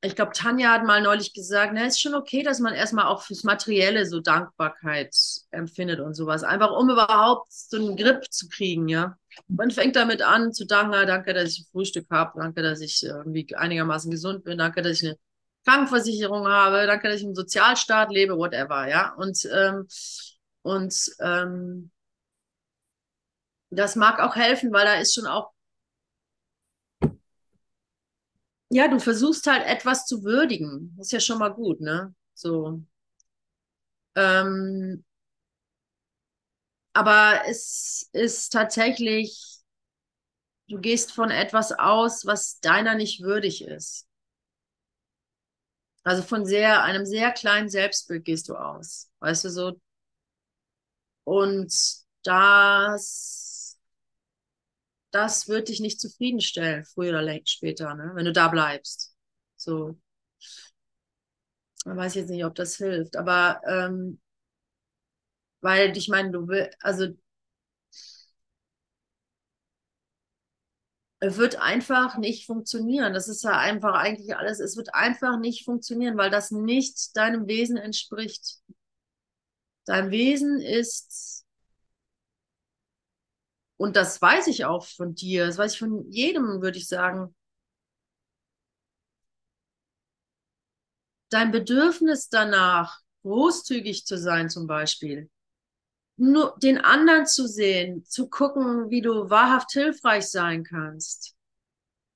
[0.00, 3.22] ich glaube, Tanja hat mal neulich gesagt, na, ist schon okay, dass man erstmal auch
[3.22, 5.14] fürs Materielle so Dankbarkeit
[5.50, 6.44] empfindet und sowas.
[6.44, 9.16] Einfach um überhaupt so einen Grip zu kriegen, ja.
[9.46, 12.80] Man fängt damit an zu danken, ah, danke, dass ich ein Frühstück habe, danke, dass
[12.80, 15.18] ich irgendwie einigermaßen gesund bin, danke, dass ich eine
[15.64, 19.14] Krankenversicherung habe, danke, dass ich im Sozialstaat lebe, whatever, ja.
[19.14, 19.86] Und, ähm,
[20.62, 21.90] und ähm,
[23.70, 25.52] das mag auch helfen, weil da ist schon auch
[28.70, 30.94] ja, du versuchst halt etwas zu würdigen.
[30.96, 32.14] Das ist ja schon mal gut, ne?
[32.34, 32.82] So.
[34.14, 35.04] Ähm,
[36.98, 39.60] aber es ist tatsächlich,
[40.68, 44.08] du gehst von etwas aus, was deiner nicht würdig ist.
[46.02, 49.08] Also von sehr, einem sehr kleinen Selbstbild gehst du aus.
[49.20, 49.80] Weißt du so?
[51.22, 51.72] Und
[52.24, 53.78] das,
[55.12, 58.10] das wird dich nicht zufriedenstellen, früher oder später, ne?
[58.16, 59.14] Wenn du da bleibst.
[59.54, 59.96] So.
[61.84, 64.18] Man weiß jetzt nicht, ob das hilft, aber ähm,
[65.60, 67.08] weil ich meine, du willst, also
[71.20, 73.12] wird einfach nicht funktionieren.
[73.12, 74.60] Das ist ja einfach eigentlich alles.
[74.60, 78.58] Es wird einfach nicht funktionieren, weil das nicht deinem Wesen entspricht.
[79.86, 81.44] Dein Wesen ist,
[83.76, 87.34] und das weiß ich auch von dir, das weiß ich von jedem, würde ich sagen,
[91.30, 95.30] dein Bedürfnis danach, großzügig zu sein zum Beispiel,
[96.18, 101.34] nur den anderen zu sehen, zu gucken, wie du wahrhaft hilfreich sein kannst,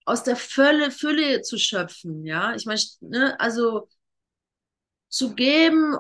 [0.05, 2.55] aus der Fülle, Fülle zu schöpfen, ja.
[2.55, 3.88] Ich meine, ne, also
[5.09, 5.96] zu geben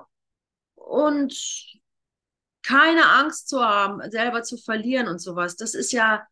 [0.74, 1.34] und
[2.62, 5.56] keine Angst zu haben, selber zu verlieren und sowas.
[5.56, 6.26] Das ist ja,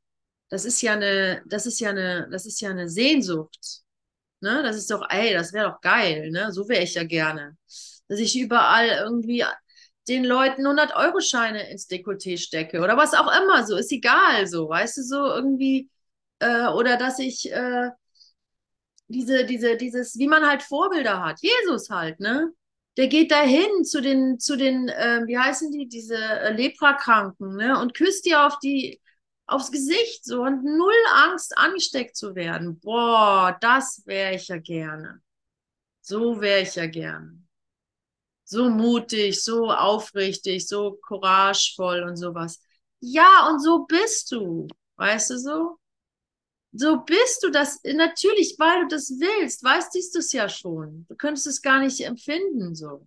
[0.49, 3.83] das ist ja eine, das ist ja eine, das ist ja eine Sehnsucht.
[4.41, 4.62] Ne?
[4.62, 6.53] Das ist doch, ey, das wäre doch geil, ne?
[6.53, 7.57] So wäre ich ja gerne.
[8.09, 9.45] Dass ich überall irgendwie
[10.11, 14.99] den Leuten 100-Euro-Scheine ins Dekolleté stecke oder was auch immer, so ist egal, so, weißt
[14.99, 15.89] du, so irgendwie,
[16.41, 17.91] äh, oder dass ich äh,
[19.09, 22.53] diese, diese, dieses, wie man halt Vorbilder hat, Jesus halt, ne?
[22.97, 27.79] Der geht dahin zu den, zu den, äh, wie heißen die, diese äh, Leprakranken, ne?
[27.81, 29.01] Und küsst die auf die,
[29.47, 32.81] aufs Gesicht so und null Angst, angesteckt zu werden.
[32.81, 35.21] Boah, das wäre ich ja gerne.
[36.03, 37.41] So wäre ich ja gerne
[38.51, 42.61] so mutig, so aufrichtig, so couragevoll und sowas.
[42.98, 45.78] Ja, und so bist du, weißt du so?
[46.72, 51.07] So bist du das, natürlich, weil du das willst, weißt du es ja schon.
[51.09, 53.07] Du könntest es gar nicht empfinden, so,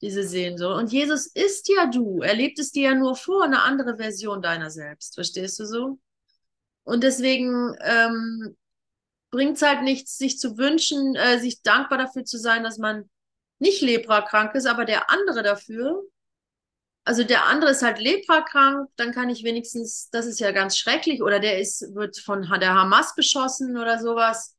[0.00, 0.76] diese Sehnsucht.
[0.76, 4.42] Und Jesus ist ja du, er lebt es dir ja nur vor, eine andere Version
[4.42, 5.98] deiner selbst, verstehst du so?
[6.84, 8.56] Und deswegen ähm,
[9.30, 13.08] bringt es halt nichts, sich zu wünschen, äh, sich dankbar dafür zu sein, dass man
[13.62, 16.02] nicht leprakrank ist, aber der andere dafür,
[17.04, 21.22] also der andere ist halt leprakrank, dann kann ich wenigstens, das ist ja ganz schrecklich,
[21.22, 24.56] oder der ist, wird von der Hamas beschossen oder sowas.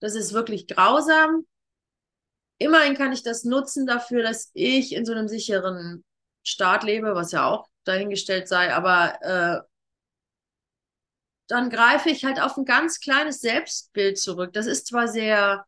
[0.00, 1.46] Das ist wirklich grausam.
[2.58, 6.04] Immerhin kann ich das nutzen dafür, dass ich in so einem sicheren
[6.42, 9.60] Staat lebe, was ja auch dahingestellt sei, aber äh,
[11.48, 14.52] dann greife ich halt auf ein ganz kleines Selbstbild zurück.
[14.52, 15.66] Das ist zwar sehr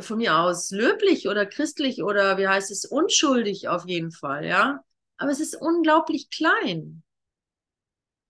[0.00, 4.84] von mir aus löblich oder christlich oder wie heißt es, unschuldig auf jeden Fall, ja.
[5.16, 7.02] Aber es ist unglaublich klein.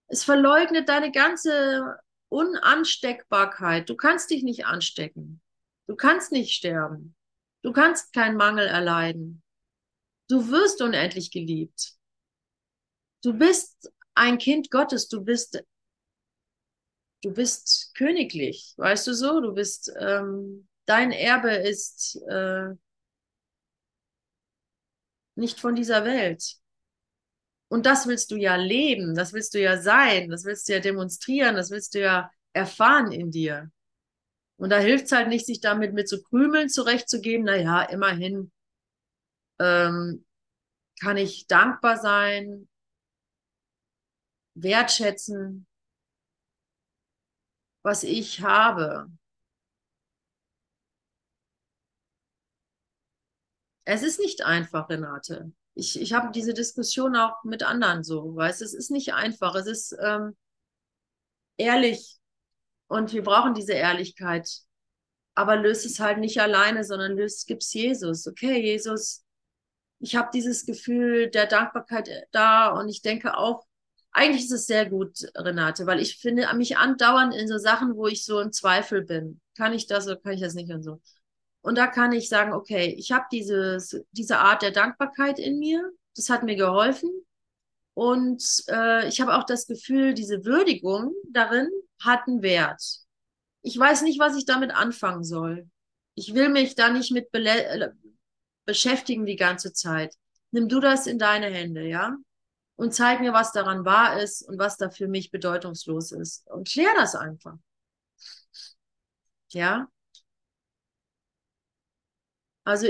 [0.06, 1.98] Es verleugnet deine ganze
[2.28, 3.88] Unansteckbarkeit.
[3.88, 5.40] Du kannst dich nicht anstecken.
[5.86, 7.14] Du kannst nicht sterben.
[7.62, 9.42] Du kannst keinen Mangel erleiden.
[10.28, 11.94] Du wirst unendlich geliebt.
[13.22, 15.08] Du bist ein Kind Gottes.
[15.08, 15.62] Du bist,
[17.22, 18.74] du bist königlich.
[18.76, 19.40] Weißt du so?
[19.40, 22.70] Du bist, ähm, dein Erbe ist äh,
[25.36, 26.56] nicht von dieser Welt.
[27.68, 30.80] Und das willst du ja leben, das willst du ja sein, das willst du ja
[30.80, 33.70] demonstrieren, das willst du ja erfahren in dir.
[34.56, 37.44] Und da hilft es halt nicht, sich damit mit so Krümeln zurechtzugeben.
[37.44, 38.52] Naja, immerhin
[39.58, 40.24] ähm,
[41.00, 42.68] kann ich dankbar sein,
[44.54, 45.66] wertschätzen,
[47.82, 49.10] was ich habe.
[53.84, 55.52] Es ist nicht einfach, Renate.
[55.74, 59.54] Ich, ich habe diese Diskussion auch mit anderen so, weißt es ist nicht einfach.
[59.54, 60.36] Es ist ähm,
[61.56, 62.18] ehrlich
[62.88, 64.48] und wir brauchen diese Ehrlichkeit.
[65.34, 68.26] Aber löst es halt nicht alleine, sondern löst, gibt's Jesus.
[68.28, 69.24] Okay, Jesus,
[69.98, 73.64] ich habe dieses Gefühl der Dankbarkeit da und ich denke auch,
[74.12, 78.06] eigentlich ist es sehr gut, Renate, weil ich finde mich andauernd in so Sachen, wo
[78.06, 79.40] ich so im Zweifel bin.
[79.56, 81.00] Kann ich das oder kann ich das nicht und so.
[81.64, 85.90] Und da kann ich sagen, okay, ich habe diese Art der Dankbarkeit in mir.
[86.14, 87.10] Das hat mir geholfen.
[87.94, 91.68] Und äh, ich habe auch das Gefühl, diese Würdigung darin
[92.02, 92.82] hat einen Wert.
[93.62, 95.68] Ich weiß nicht, was ich damit anfangen soll.
[96.14, 97.88] Ich will mich da nicht mit äh,
[98.66, 100.14] beschäftigen die ganze Zeit.
[100.50, 102.16] Nimm du das in deine Hände, ja?
[102.76, 106.46] und zeig mir, was daran wahr ist und was da für mich bedeutungslos ist.
[106.48, 107.56] Und klär das einfach.
[109.50, 109.88] Ja?
[112.64, 112.88] Also,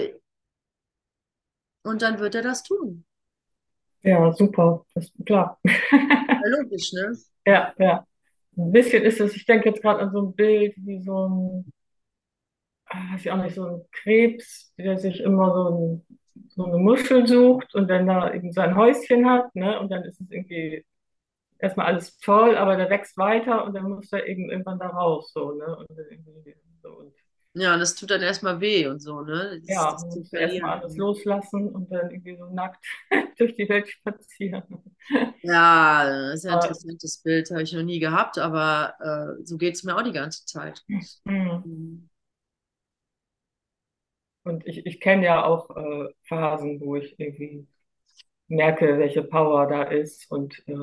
[1.84, 3.06] und dann wird er das tun.
[4.02, 5.58] Ja, super, das klar.
[6.42, 7.12] Ja, logisch, ne?
[7.46, 8.06] Ja, ja.
[8.56, 11.72] Ein bisschen ist es, ich denke jetzt gerade an so ein Bild wie so ein,
[12.86, 16.18] ah, weiß ich auch nicht, so ein Krebs, der sich immer so ein
[16.48, 19.78] so eine Muschel sucht und dann da eben sein Häuschen hat, ne?
[19.80, 20.84] Und dann ist es irgendwie
[21.58, 25.32] erstmal alles toll, aber der wächst weiter und dann muss er eben irgendwann da raus,
[25.34, 25.76] so, ne?
[25.78, 25.88] Und
[26.82, 26.88] so.
[26.90, 27.14] Und
[27.54, 29.60] ja, das tut dann erstmal weh und so, ne?
[29.60, 32.84] Das, ja, man muss erstmal alles loslassen und dann irgendwie so nackt
[33.38, 34.64] durch die Welt spazieren.
[35.42, 39.56] Ja, das ist ja ein interessantes Bild, habe ich noch nie gehabt, aber äh, so
[39.56, 40.82] geht es mir auch die ganze Zeit.
[40.88, 41.02] Mhm.
[41.24, 42.10] mhm.
[44.42, 47.66] Und ich, ich kenne ja auch äh, Phasen, wo ich irgendwie
[48.48, 50.74] merke, welche Power da ist und äh,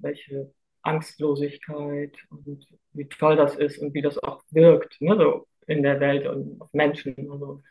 [0.00, 0.52] welche
[0.82, 6.00] Angstlosigkeit und wie toll das ist und wie das auch wirkt, ne, so in der
[6.00, 7.14] Welt und auf Menschen.
[7.30, 7.62] Also,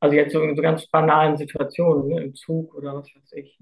[0.00, 3.58] also jetzt so in so ganz banalen Situationen, ne, im Zug oder was weiß ich.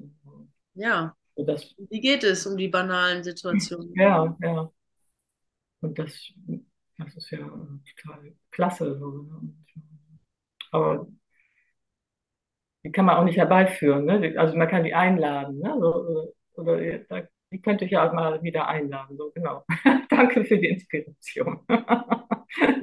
[0.74, 1.14] Ja.
[1.36, 3.94] Das, wie geht es um die banalen Situationen?
[3.94, 4.72] Ja, ja.
[5.80, 6.32] Und das,
[6.98, 8.98] das ist ja total klasse.
[8.98, 9.54] So, ne?
[10.72, 11.06] Aber
[12.84, 14.04] die kann man auch nicht herbeiführen.
[14.04, 14.34] Ne?
[14.36, 15.58] Also man kann die einladen.
[15.58, 15.76] Ne?
[15.78, 16.78] So, oder
[17.50, 19.16] die könnte ich ja auch mal wieder einladen.
[19.16, 19.64] So, genau.
[20.10, 21.60] Danke für die Inspiration.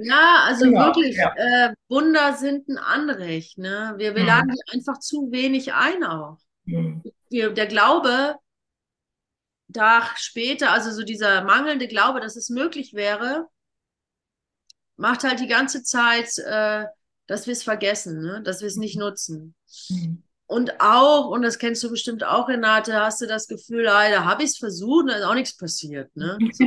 [0.01, 1.34] Ja, also genau, wirklich, ja.
[1.36, 3.57] Äh, Wunder sind ein Anrecht.
[3.57, 3.93] Ne?
[3.97, 4.28] Wir, wir hm.
[4.28, 6.38] laden die einfach zu wenig ein auch.
[6.66, 7.03] Hm.
[7.30, 8.36] Wir, der Glaube,
[9.68, 13.47] da später, also so dieser mangelnde Glaube, dass es möglich wäre,
[14.97, 16.86] macht halt die ganze Zeit äh,
[17.28, 18.41] dass wir es vergessen, ne?
[18.43, 19.55] dass wir es nicht nutzen.
[19.89, 20.24] Mhm.
[20.47, 24.26] Und auch, und das kennst du bestimmt auch, Renate, hast du das Gefühl, ah, da
[24.26, 26.16] habe ich es versucht, da ist auch nichts passiert.
[26.16, 26.38] Ne?
[26.53, 26.66] So.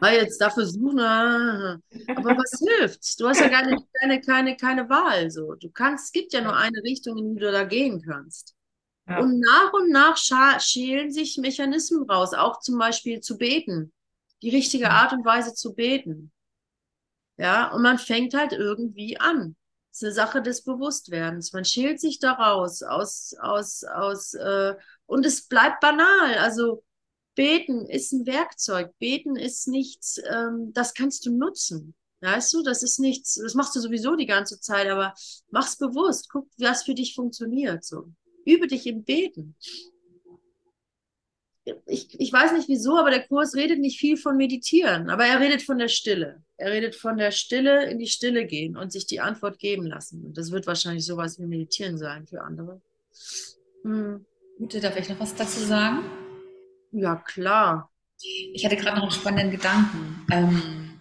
[0.00, 1.78] Ah, jetzt da versuchen, ah,
[2.08, 3.20] aber was hilft?
[3.20, 5.30] Du hast ja keine, keine, keine, keine Wahl.
[5.30, 5.54] So.
[5.54, 8.54] Du kannst, es gibt ja nur eine Richtung, in die du da gehen kannst.
[9.08, 9.20] Ja.
[9.20, 13.92] Und nach und nach schälen sich Mechanismen raus, auch zum Beispiel zu beten.
[14.42, 16.30] Die richtige Art und Weise zu beten.
[17.36, 19.56] Ja, und man fängt halt irgendwie an
[19.98, 21.52] ist eine Sache des Bewusstwerdens.
[21.52, 24.74] Man schält sich daraus aus, aus, aus, äh,
[25.06, 26.34] und es bleibt banal.
[26.38, 26.84] Also
[27.38, 28.90] beten ist ein Werkzeug.
[28.98, 31.94] Beten ist nichts, ähm, das kannst du nutzen.
[32.20, 35.14] Weißt du, das ist nichts, das machst du sowieso die ganze Zeit, aber
[35.50, 36.28] mach's bewusst.
[36.30, 37.84] Guck, was für dich funktioniert.
[37.84, 38.10] So.
[38.44, 39.54] Übe dich im Beten
[41.86, 45.40] ich, ich weiß nicht wieso, aber der Kurs redet nicht viel von Meditieren, aber er
[45.40, 46.42] redet von der Stille.
[46.56, 50.24] Er redet von der Stille in die Stille gehen und sich die Antwort geben lassen.
[50.24, 52.80] Und das wird wahrscheinlich sowas wie Meditieren sein für andere.
[53.82, 54.24] Hm.
[54.58, 56.02] Ute, darf ich noch was dazu sagen?
[56.92, 57.90] Ja, klar.
[58.52, 60.26] Ich hatte gerade noch einen spannenden Gedanken.
[60.30, 61.00] Ähm,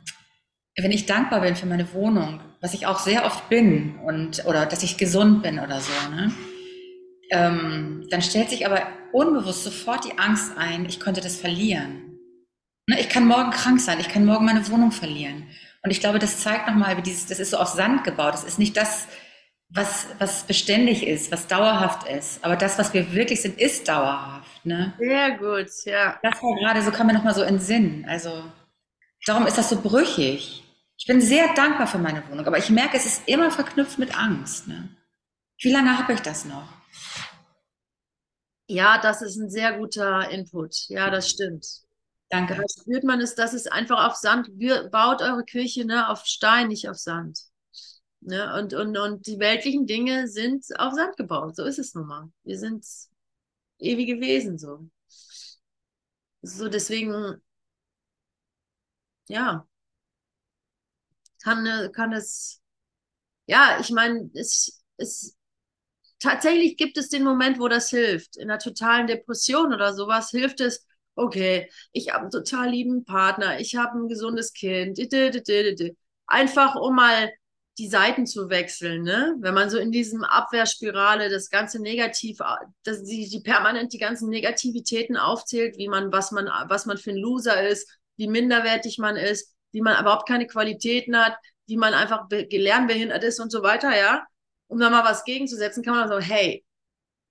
[0.75, 4.65] wenn ich dankbar bin für meine Wohnung, was ich auch sehr oft bin, und, oder
[4.65, 6.31] dass ich gesund bin oder so, ne?
[7.31, 12.19] ähm, dann stellt sich aber unbewusst sofort die Angst ein, ich könnte das verlieren.
[12.87, 15.47] Ne, ich kann morgen krank sein, ich kann morgen meine Wohnung verlieren.
[15.83, 18.33] Und ich glaube, das zeigt nochmal, wie dieses, das ist so aus Sand gebaut.
[18.33, 19.07] Das ist nicht das,
[19.69, 22.43] was, was beständig ist, was dauerhaft ist.
[22.43, 24.36] Aber das, was wir wirklich sind, ist dauerhaft.
[24.67, 24.93] Ne?
[24.99, 26.19] Sehr gut, ja.
[26.21, 28.05] Das war gerade, so kann man nochmal so entsinnen.
[28.05, 28.43] Also,
[29.25, 30.63] darum ist das so brüchig.
[30.97, 34.17] Ich bin sehr dankbar für meine Wohnung, aber ich merke, es ist immer verknüpft mit
[34.19, 34.67] Angst.
[34.67, 34.89] Ne?
[35.61, 36.67] Wie lange habe ich das noch?
[38.67, 40.89] Ja, das ist ein sehr guter Input.
[40.89, 41.65] Ja, das stimmt.
[42.29, 42.55] Danke.
[42.55, 44.49] Da spürt man es, das ist einfach auf Sand.
[44.91, 47.39] Baut eure Kirche ne, auf Stein, nicht auf Sand.
[48.19, 48.53] Ne?
[48.59, 51.55] Und, und, und die weltlichen Dinge sind auf Sand gebaut.
[51.55, 52.29] So ist es nun mal.
[52.43, 52.83] Wir sind
[53.79, 54.89] ewige Wesen so.
[56.43, 57.41] So, deswegen,
[59.27, 59.67] ja,
[61.43, 62.61] kann, kann es,
[63.47, 65.37] ja, ich meine, es, es,
[66.19, 68.37] tatsächlich gibt es den Moment, wo das hilft.
[68.37, 73.59] In einer totalen Depression oder sowas hilft es, okay, ich habe einen total lieben Partner,
[73.59, 74.99] ich habe ein gesundes Kind,
[76.27, 77.31] einfach um mal
[77.77, 79.35] die Seiten zu wechseln, ne?
[79.39, 82.39] Wenn man so in diesem Abwehrspirale das ganze Negativ,
[82.83, 87.11] dass die, die permanent die ganzen Negativitäten aufzählt, wie man, was man, was man für
[87.11, 91.93] ein Loser ist, wie minderwertig man ist, wie man überhaupt keine Qualitäten hat, wie man
[91.93, 94.25] einfach lernbehindert ist und so weiter, ja.
[94.67, 96.65] Um da mal was gegenzusetzen, kann man so, hey,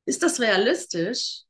[0.04, 1.42] ist das realistisch?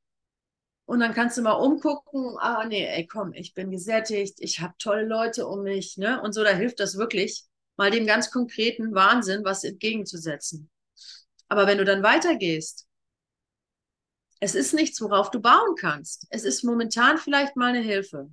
[0.86, 4.74] Und dann kannst du mal umgucken, ah nee, ey, komm, ich bin gesättigt, ich habe
[4.78, 6.22] tolle Leute um mich, ne?
[6.22, 7.44] Und so, da hilft das wirklich
[7.76, 10.70] mal dem ganz konkreten Wahnsinn was entgegenzusetzen.
[11.48, 12.86] Aber wenn du dann weitergehst,
[14.40, 16.26] es ist nichts, worauf du bauen kannst.
[16.30, 18.30] Es ist momentan vielleicht mal eine Hilfe,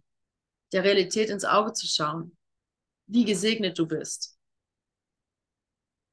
[0.72, 2.36] der Realität ins Auge zu schauen,
[3.08, 4.38] wie gesegnet du bist.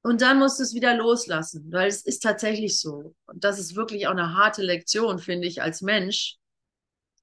[0.03, 3.15] Und dann musst du es wieder loslassen, weil es ist tatsächlich so.
[3.27, 6.37] Und das ist wirklich auch eine harte Lektion, finde ich, als Mensch.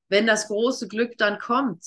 [0.09, 1.83] Wenn das große Glück dann kommt,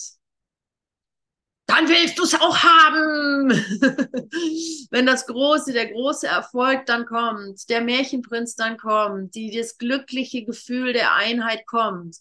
[1.71, 3.51] dann willst du es auch haben.
[4.91, 10.45] Wenn das große, der große Erfolg dann kommt, der Märchenprinz dann kommt, die, das glückliche
[10.45, 12.17] Gefühl der Einheit kommt,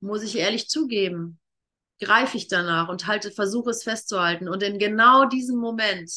[0.00, 1.40] muss ich ehrlich zugeben,
[2.00, 4.48] greife ich danach und halte, versuche es festzuhalten.
[4.48, 6.12] Und in genau diesem Moment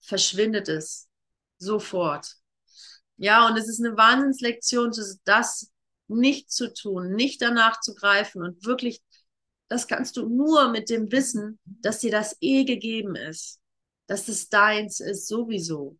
[0.00, 1.08] verschwindet es
[1.58, 2.34] sofort.
[3.16, 4.90] Ja, und es ist eine Wahnsinnslektion,
[5.24, 5.70] das
[6.08, 9.02] nicht zu tun, nicht danach zu greifen und wirklich,
[9.68, 13.60] das kannst du nur mit dem Wissen, dass dir das eh gegeben ist,
[14.06, 15.98] dass es deins ist sowieso,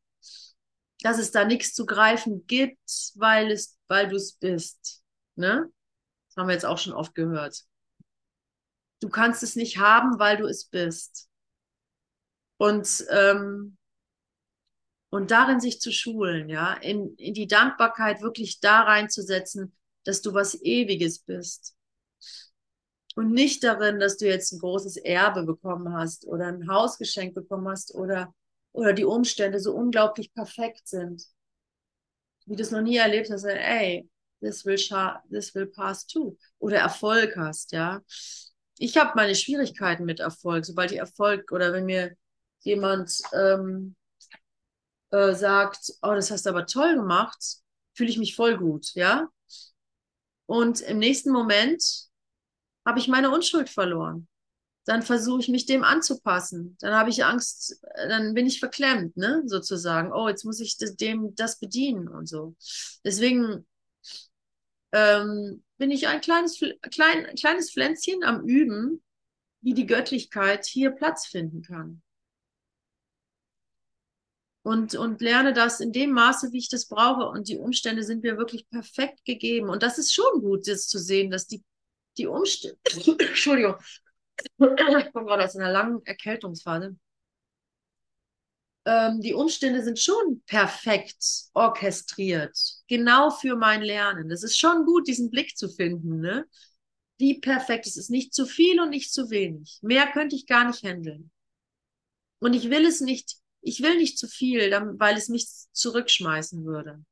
[1.01, 5.03] dass es da nichts zu greifen gibt, weil es, weil du es bist,
[5.37, 5.71] ne?
[6.29, 7.65] Das haben wir jetzt auch schon oft gehört.
[9.01, 11.29] Du kannst es nicht haben, weil du es bist.
[12.57, 13.77] Und ähm,
[15.11, 19.73] und darin sich zu schulen, ja, in, in die Dankbarkeit wirklich da reinzusetzen,
[20.05, 21.75] dass du was Ewiges bist.
[23.17, 27.35] Und nicht darin, dass du jetzt ein großes Erbe bekommen hast oder ein Haus geschenkt
[27.35, 28.35] bekommen hast oder,
[28.73, 31.25] oder die Umstände so unglaublich perfekt sind.
[32.47, 34.09] Wie du es noch nie erlebt hast, ey,
[34.41, 34.77] this will,
[35.31, 36.37] this will pass too.
[36.59, 38.03] Oder Erfolg hast, ja.
[38.79, 40.65] Ich habe meine Schwierigkeiten mit Erfolg.
[40.65, 42.17] Sobald ich Erfolg oder wenn mir
[42.61, 43.95] jemand ähm,
[45.11, 47.59] äh, sagt, oh, das hast du aber toll gemacht,
[47.95, 49.29] fühle ich mich voll gut, ja.
[50.47, 52.09] Und im nächsten Moment
[52.87, 54.29] habe ich meine Unschuld verloren.
[54.87, 56.77] Dann versuche ich mich dem anzupassen.
[56.81, 60.13] Dann habe ich Angst, dann bin ich verklemmt, ne, sozusagen.
[60.13, 62.55] Oh, jetzt muss ich dem das bedienen und so.
[63.03, 63.67] Deswegen
[64.93, 69.03] ähm, bin ich ein kleines, klein, kleines Pflänzchen am Üben,
[69.63, 72.03] wie die Göttlichkeit hier Platz finden kann
[74.65, 77.29] und, und lerne das in dem Maße, wie ich das brauche.
[77.29, 79.69] Und die Umstände sind mir wirklich perfekt gegeben.
[79.69, 81.63] Und das ist schon gut, das zu sehen, dass die,
[82.17, 82.79] die Umstände,
[83.19, 83.77] Entschuldigung,
[84.39, 86.97] ich komme gerade aus einer langen Erkältungsphase.
[88.87, 92.59] Ähm, die Umstände sind schon perfekt orchestriert,
[92.89, 94.31] genau für mein Lernen.
[94.31, 96.47] Das ist schon gut, diesen Blick zu finden, ne?
[97.19, 97.87] Wie perfekt.
[97.87, 99.79] Es ist nicht zu viel und nicht zu wenig.
[99.83, 101.31] Mehr könnte ich gar nicht handeln.
[102.39, 107.05] Und ich will es nicht ich will nicht zu viel, weil es mich zurückschmeißen würde.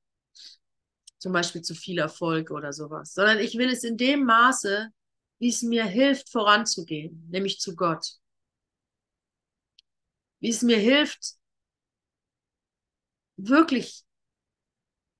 [1.18, 3.14] Zum Beispiel zu viel Erfolg oder sowas.
[3.14, 4.90] Sondern ich will es in dem Maße,
[5.38, 8.18] wie es mir hilft, voranzugehen, nämlich zu Gott.
[10.40, 11.36] Wie es mir hilft,
[13.36, 14.04] wirklich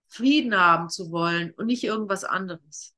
[0.07, 2.95] Frieden haben zu wollen und nicht irgendwas anderes.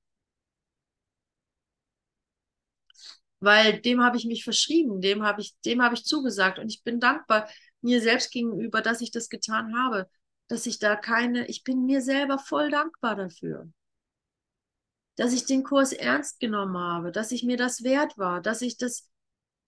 [3.40, 6.82] Weil dem habe ich mich verschrieben, dem habe ich, dem habe ich zugesagt und ich
[6.82, 7.48] bin dankbar,
[7.84, 10.08] mir selbst gegenüber, dass ich das getan habe,
[10.48, 13.68] dass ich da keine, ich bin mir selber voll dankbar dafür,
[15.16, 18.76] dass ich den Kurs ernst genommen habe, dass ich mir das wert war, dass ich
[18.76, 19.08] das,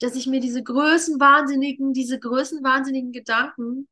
[0.00, 3.88] dass ich mir diese größenwahnsinnigen, diese größenwahnsinnigen Gedanken,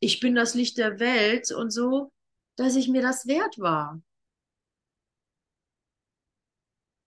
[0.00, 2.12] ich bin das Licht der Welt und so,
[2.56, 4.02] dass ich mir das wert war.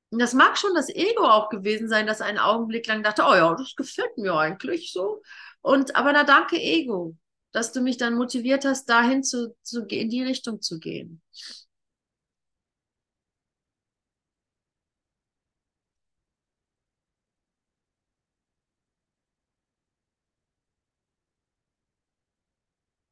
[0.09, 3.35] Und das mag schon das Ego auch gewesen sein, dass einen Augenblick lang dachte, oh
[3.35, 5.21] ja, das gefällt mir eigentlich so.
[5.62, 7.16] Und aber da danke Ego,
[7.51, 11.22] dass du mich dann motiviert hast, dahin zu, zu in die Richtung zu gehen.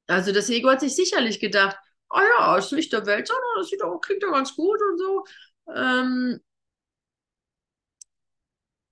[0.08, 1.78] Also das Ego hat sich sicherlich gedacht,
[2.10, 5.24] oh ja, das Licht der Welt, das sieht doch, klingt doch ganz gut und so.
[5.74, 6.40] Ähm,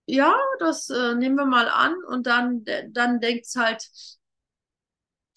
[0.06, 3.90] ja, das äh, nehmen wir mal an und dann, dann denkt es halt,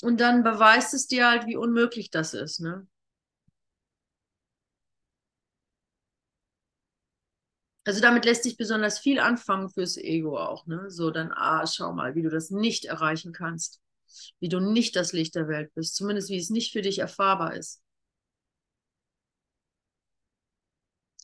[0.03, 2.87] und dann beweist es dir halt, wie unmöglich das ist, ne?
[7.85, 10.91] Also damit lässt sich besonders viel anfangen fürs Ego auch, ne?
[10.91, 13.81] So dann, ah, schau mal, wie du das nicht erreichen kannst,
[14.41, 17.55] wie du nicht das Licht der Welt bist, zumindest wie es nicht für dich erfahrbar
[17.55, 17.83] ist.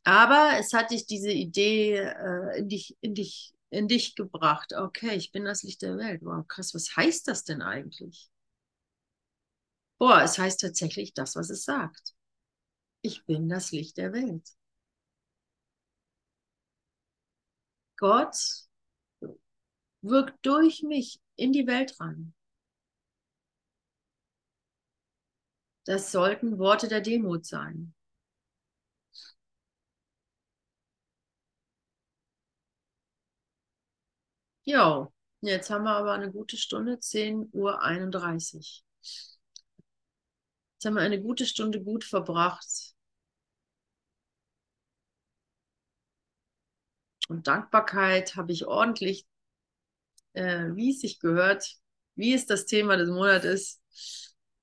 [0.04, 4.72] Aber es hat dich diese Idee äh, in dich, in dich, in dich gebracht.
[4.74, 6.22] Okay, ich bin das Licht der Welt.
[6.22, 8.30] Wow, krass, was heißt das denn eigentlich?
[9.98, 12.14] Boah, es heißt tatsächlich das, was es sagt.
[13.02, 14.48] Ich bin das Licht der Welt.
[17.96, 18.36] Gott
[20.02, 22.34] wirkt durch mich in die Welt rein.
[25.84, 27.94] Das sollten Worte der Demut sein.
[34.64, 38.84] Jo, jetzt haben wir aber eine gute Stunde, 10.31 Uhr.
[40.74, 42.94] Jetzt haben wir eine gute Stunde gut verbracht.
[47.28, 49.26] Und Dankbarkeit habe ich ordentlich,
[50.34, 51.76] äh, wie es sich gehört,
[52.14, 53.82] wie es das Thema des Monats ist,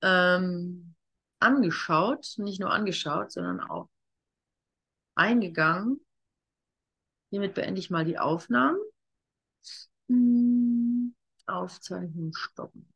[0.02, 0.94] ähm,
[1.40, 2.34] angeschaut.
[2.36, 3.88] Nicht nur angeschaut, sondern auch
[5.14, 6.00] eingegangen.
[7.30, 8.78] Hiermit beende ich mal die Aufnahmen.
[10.10, 11.14] Hm,
[11.46, 12.86] Aufzeichnung stoppen.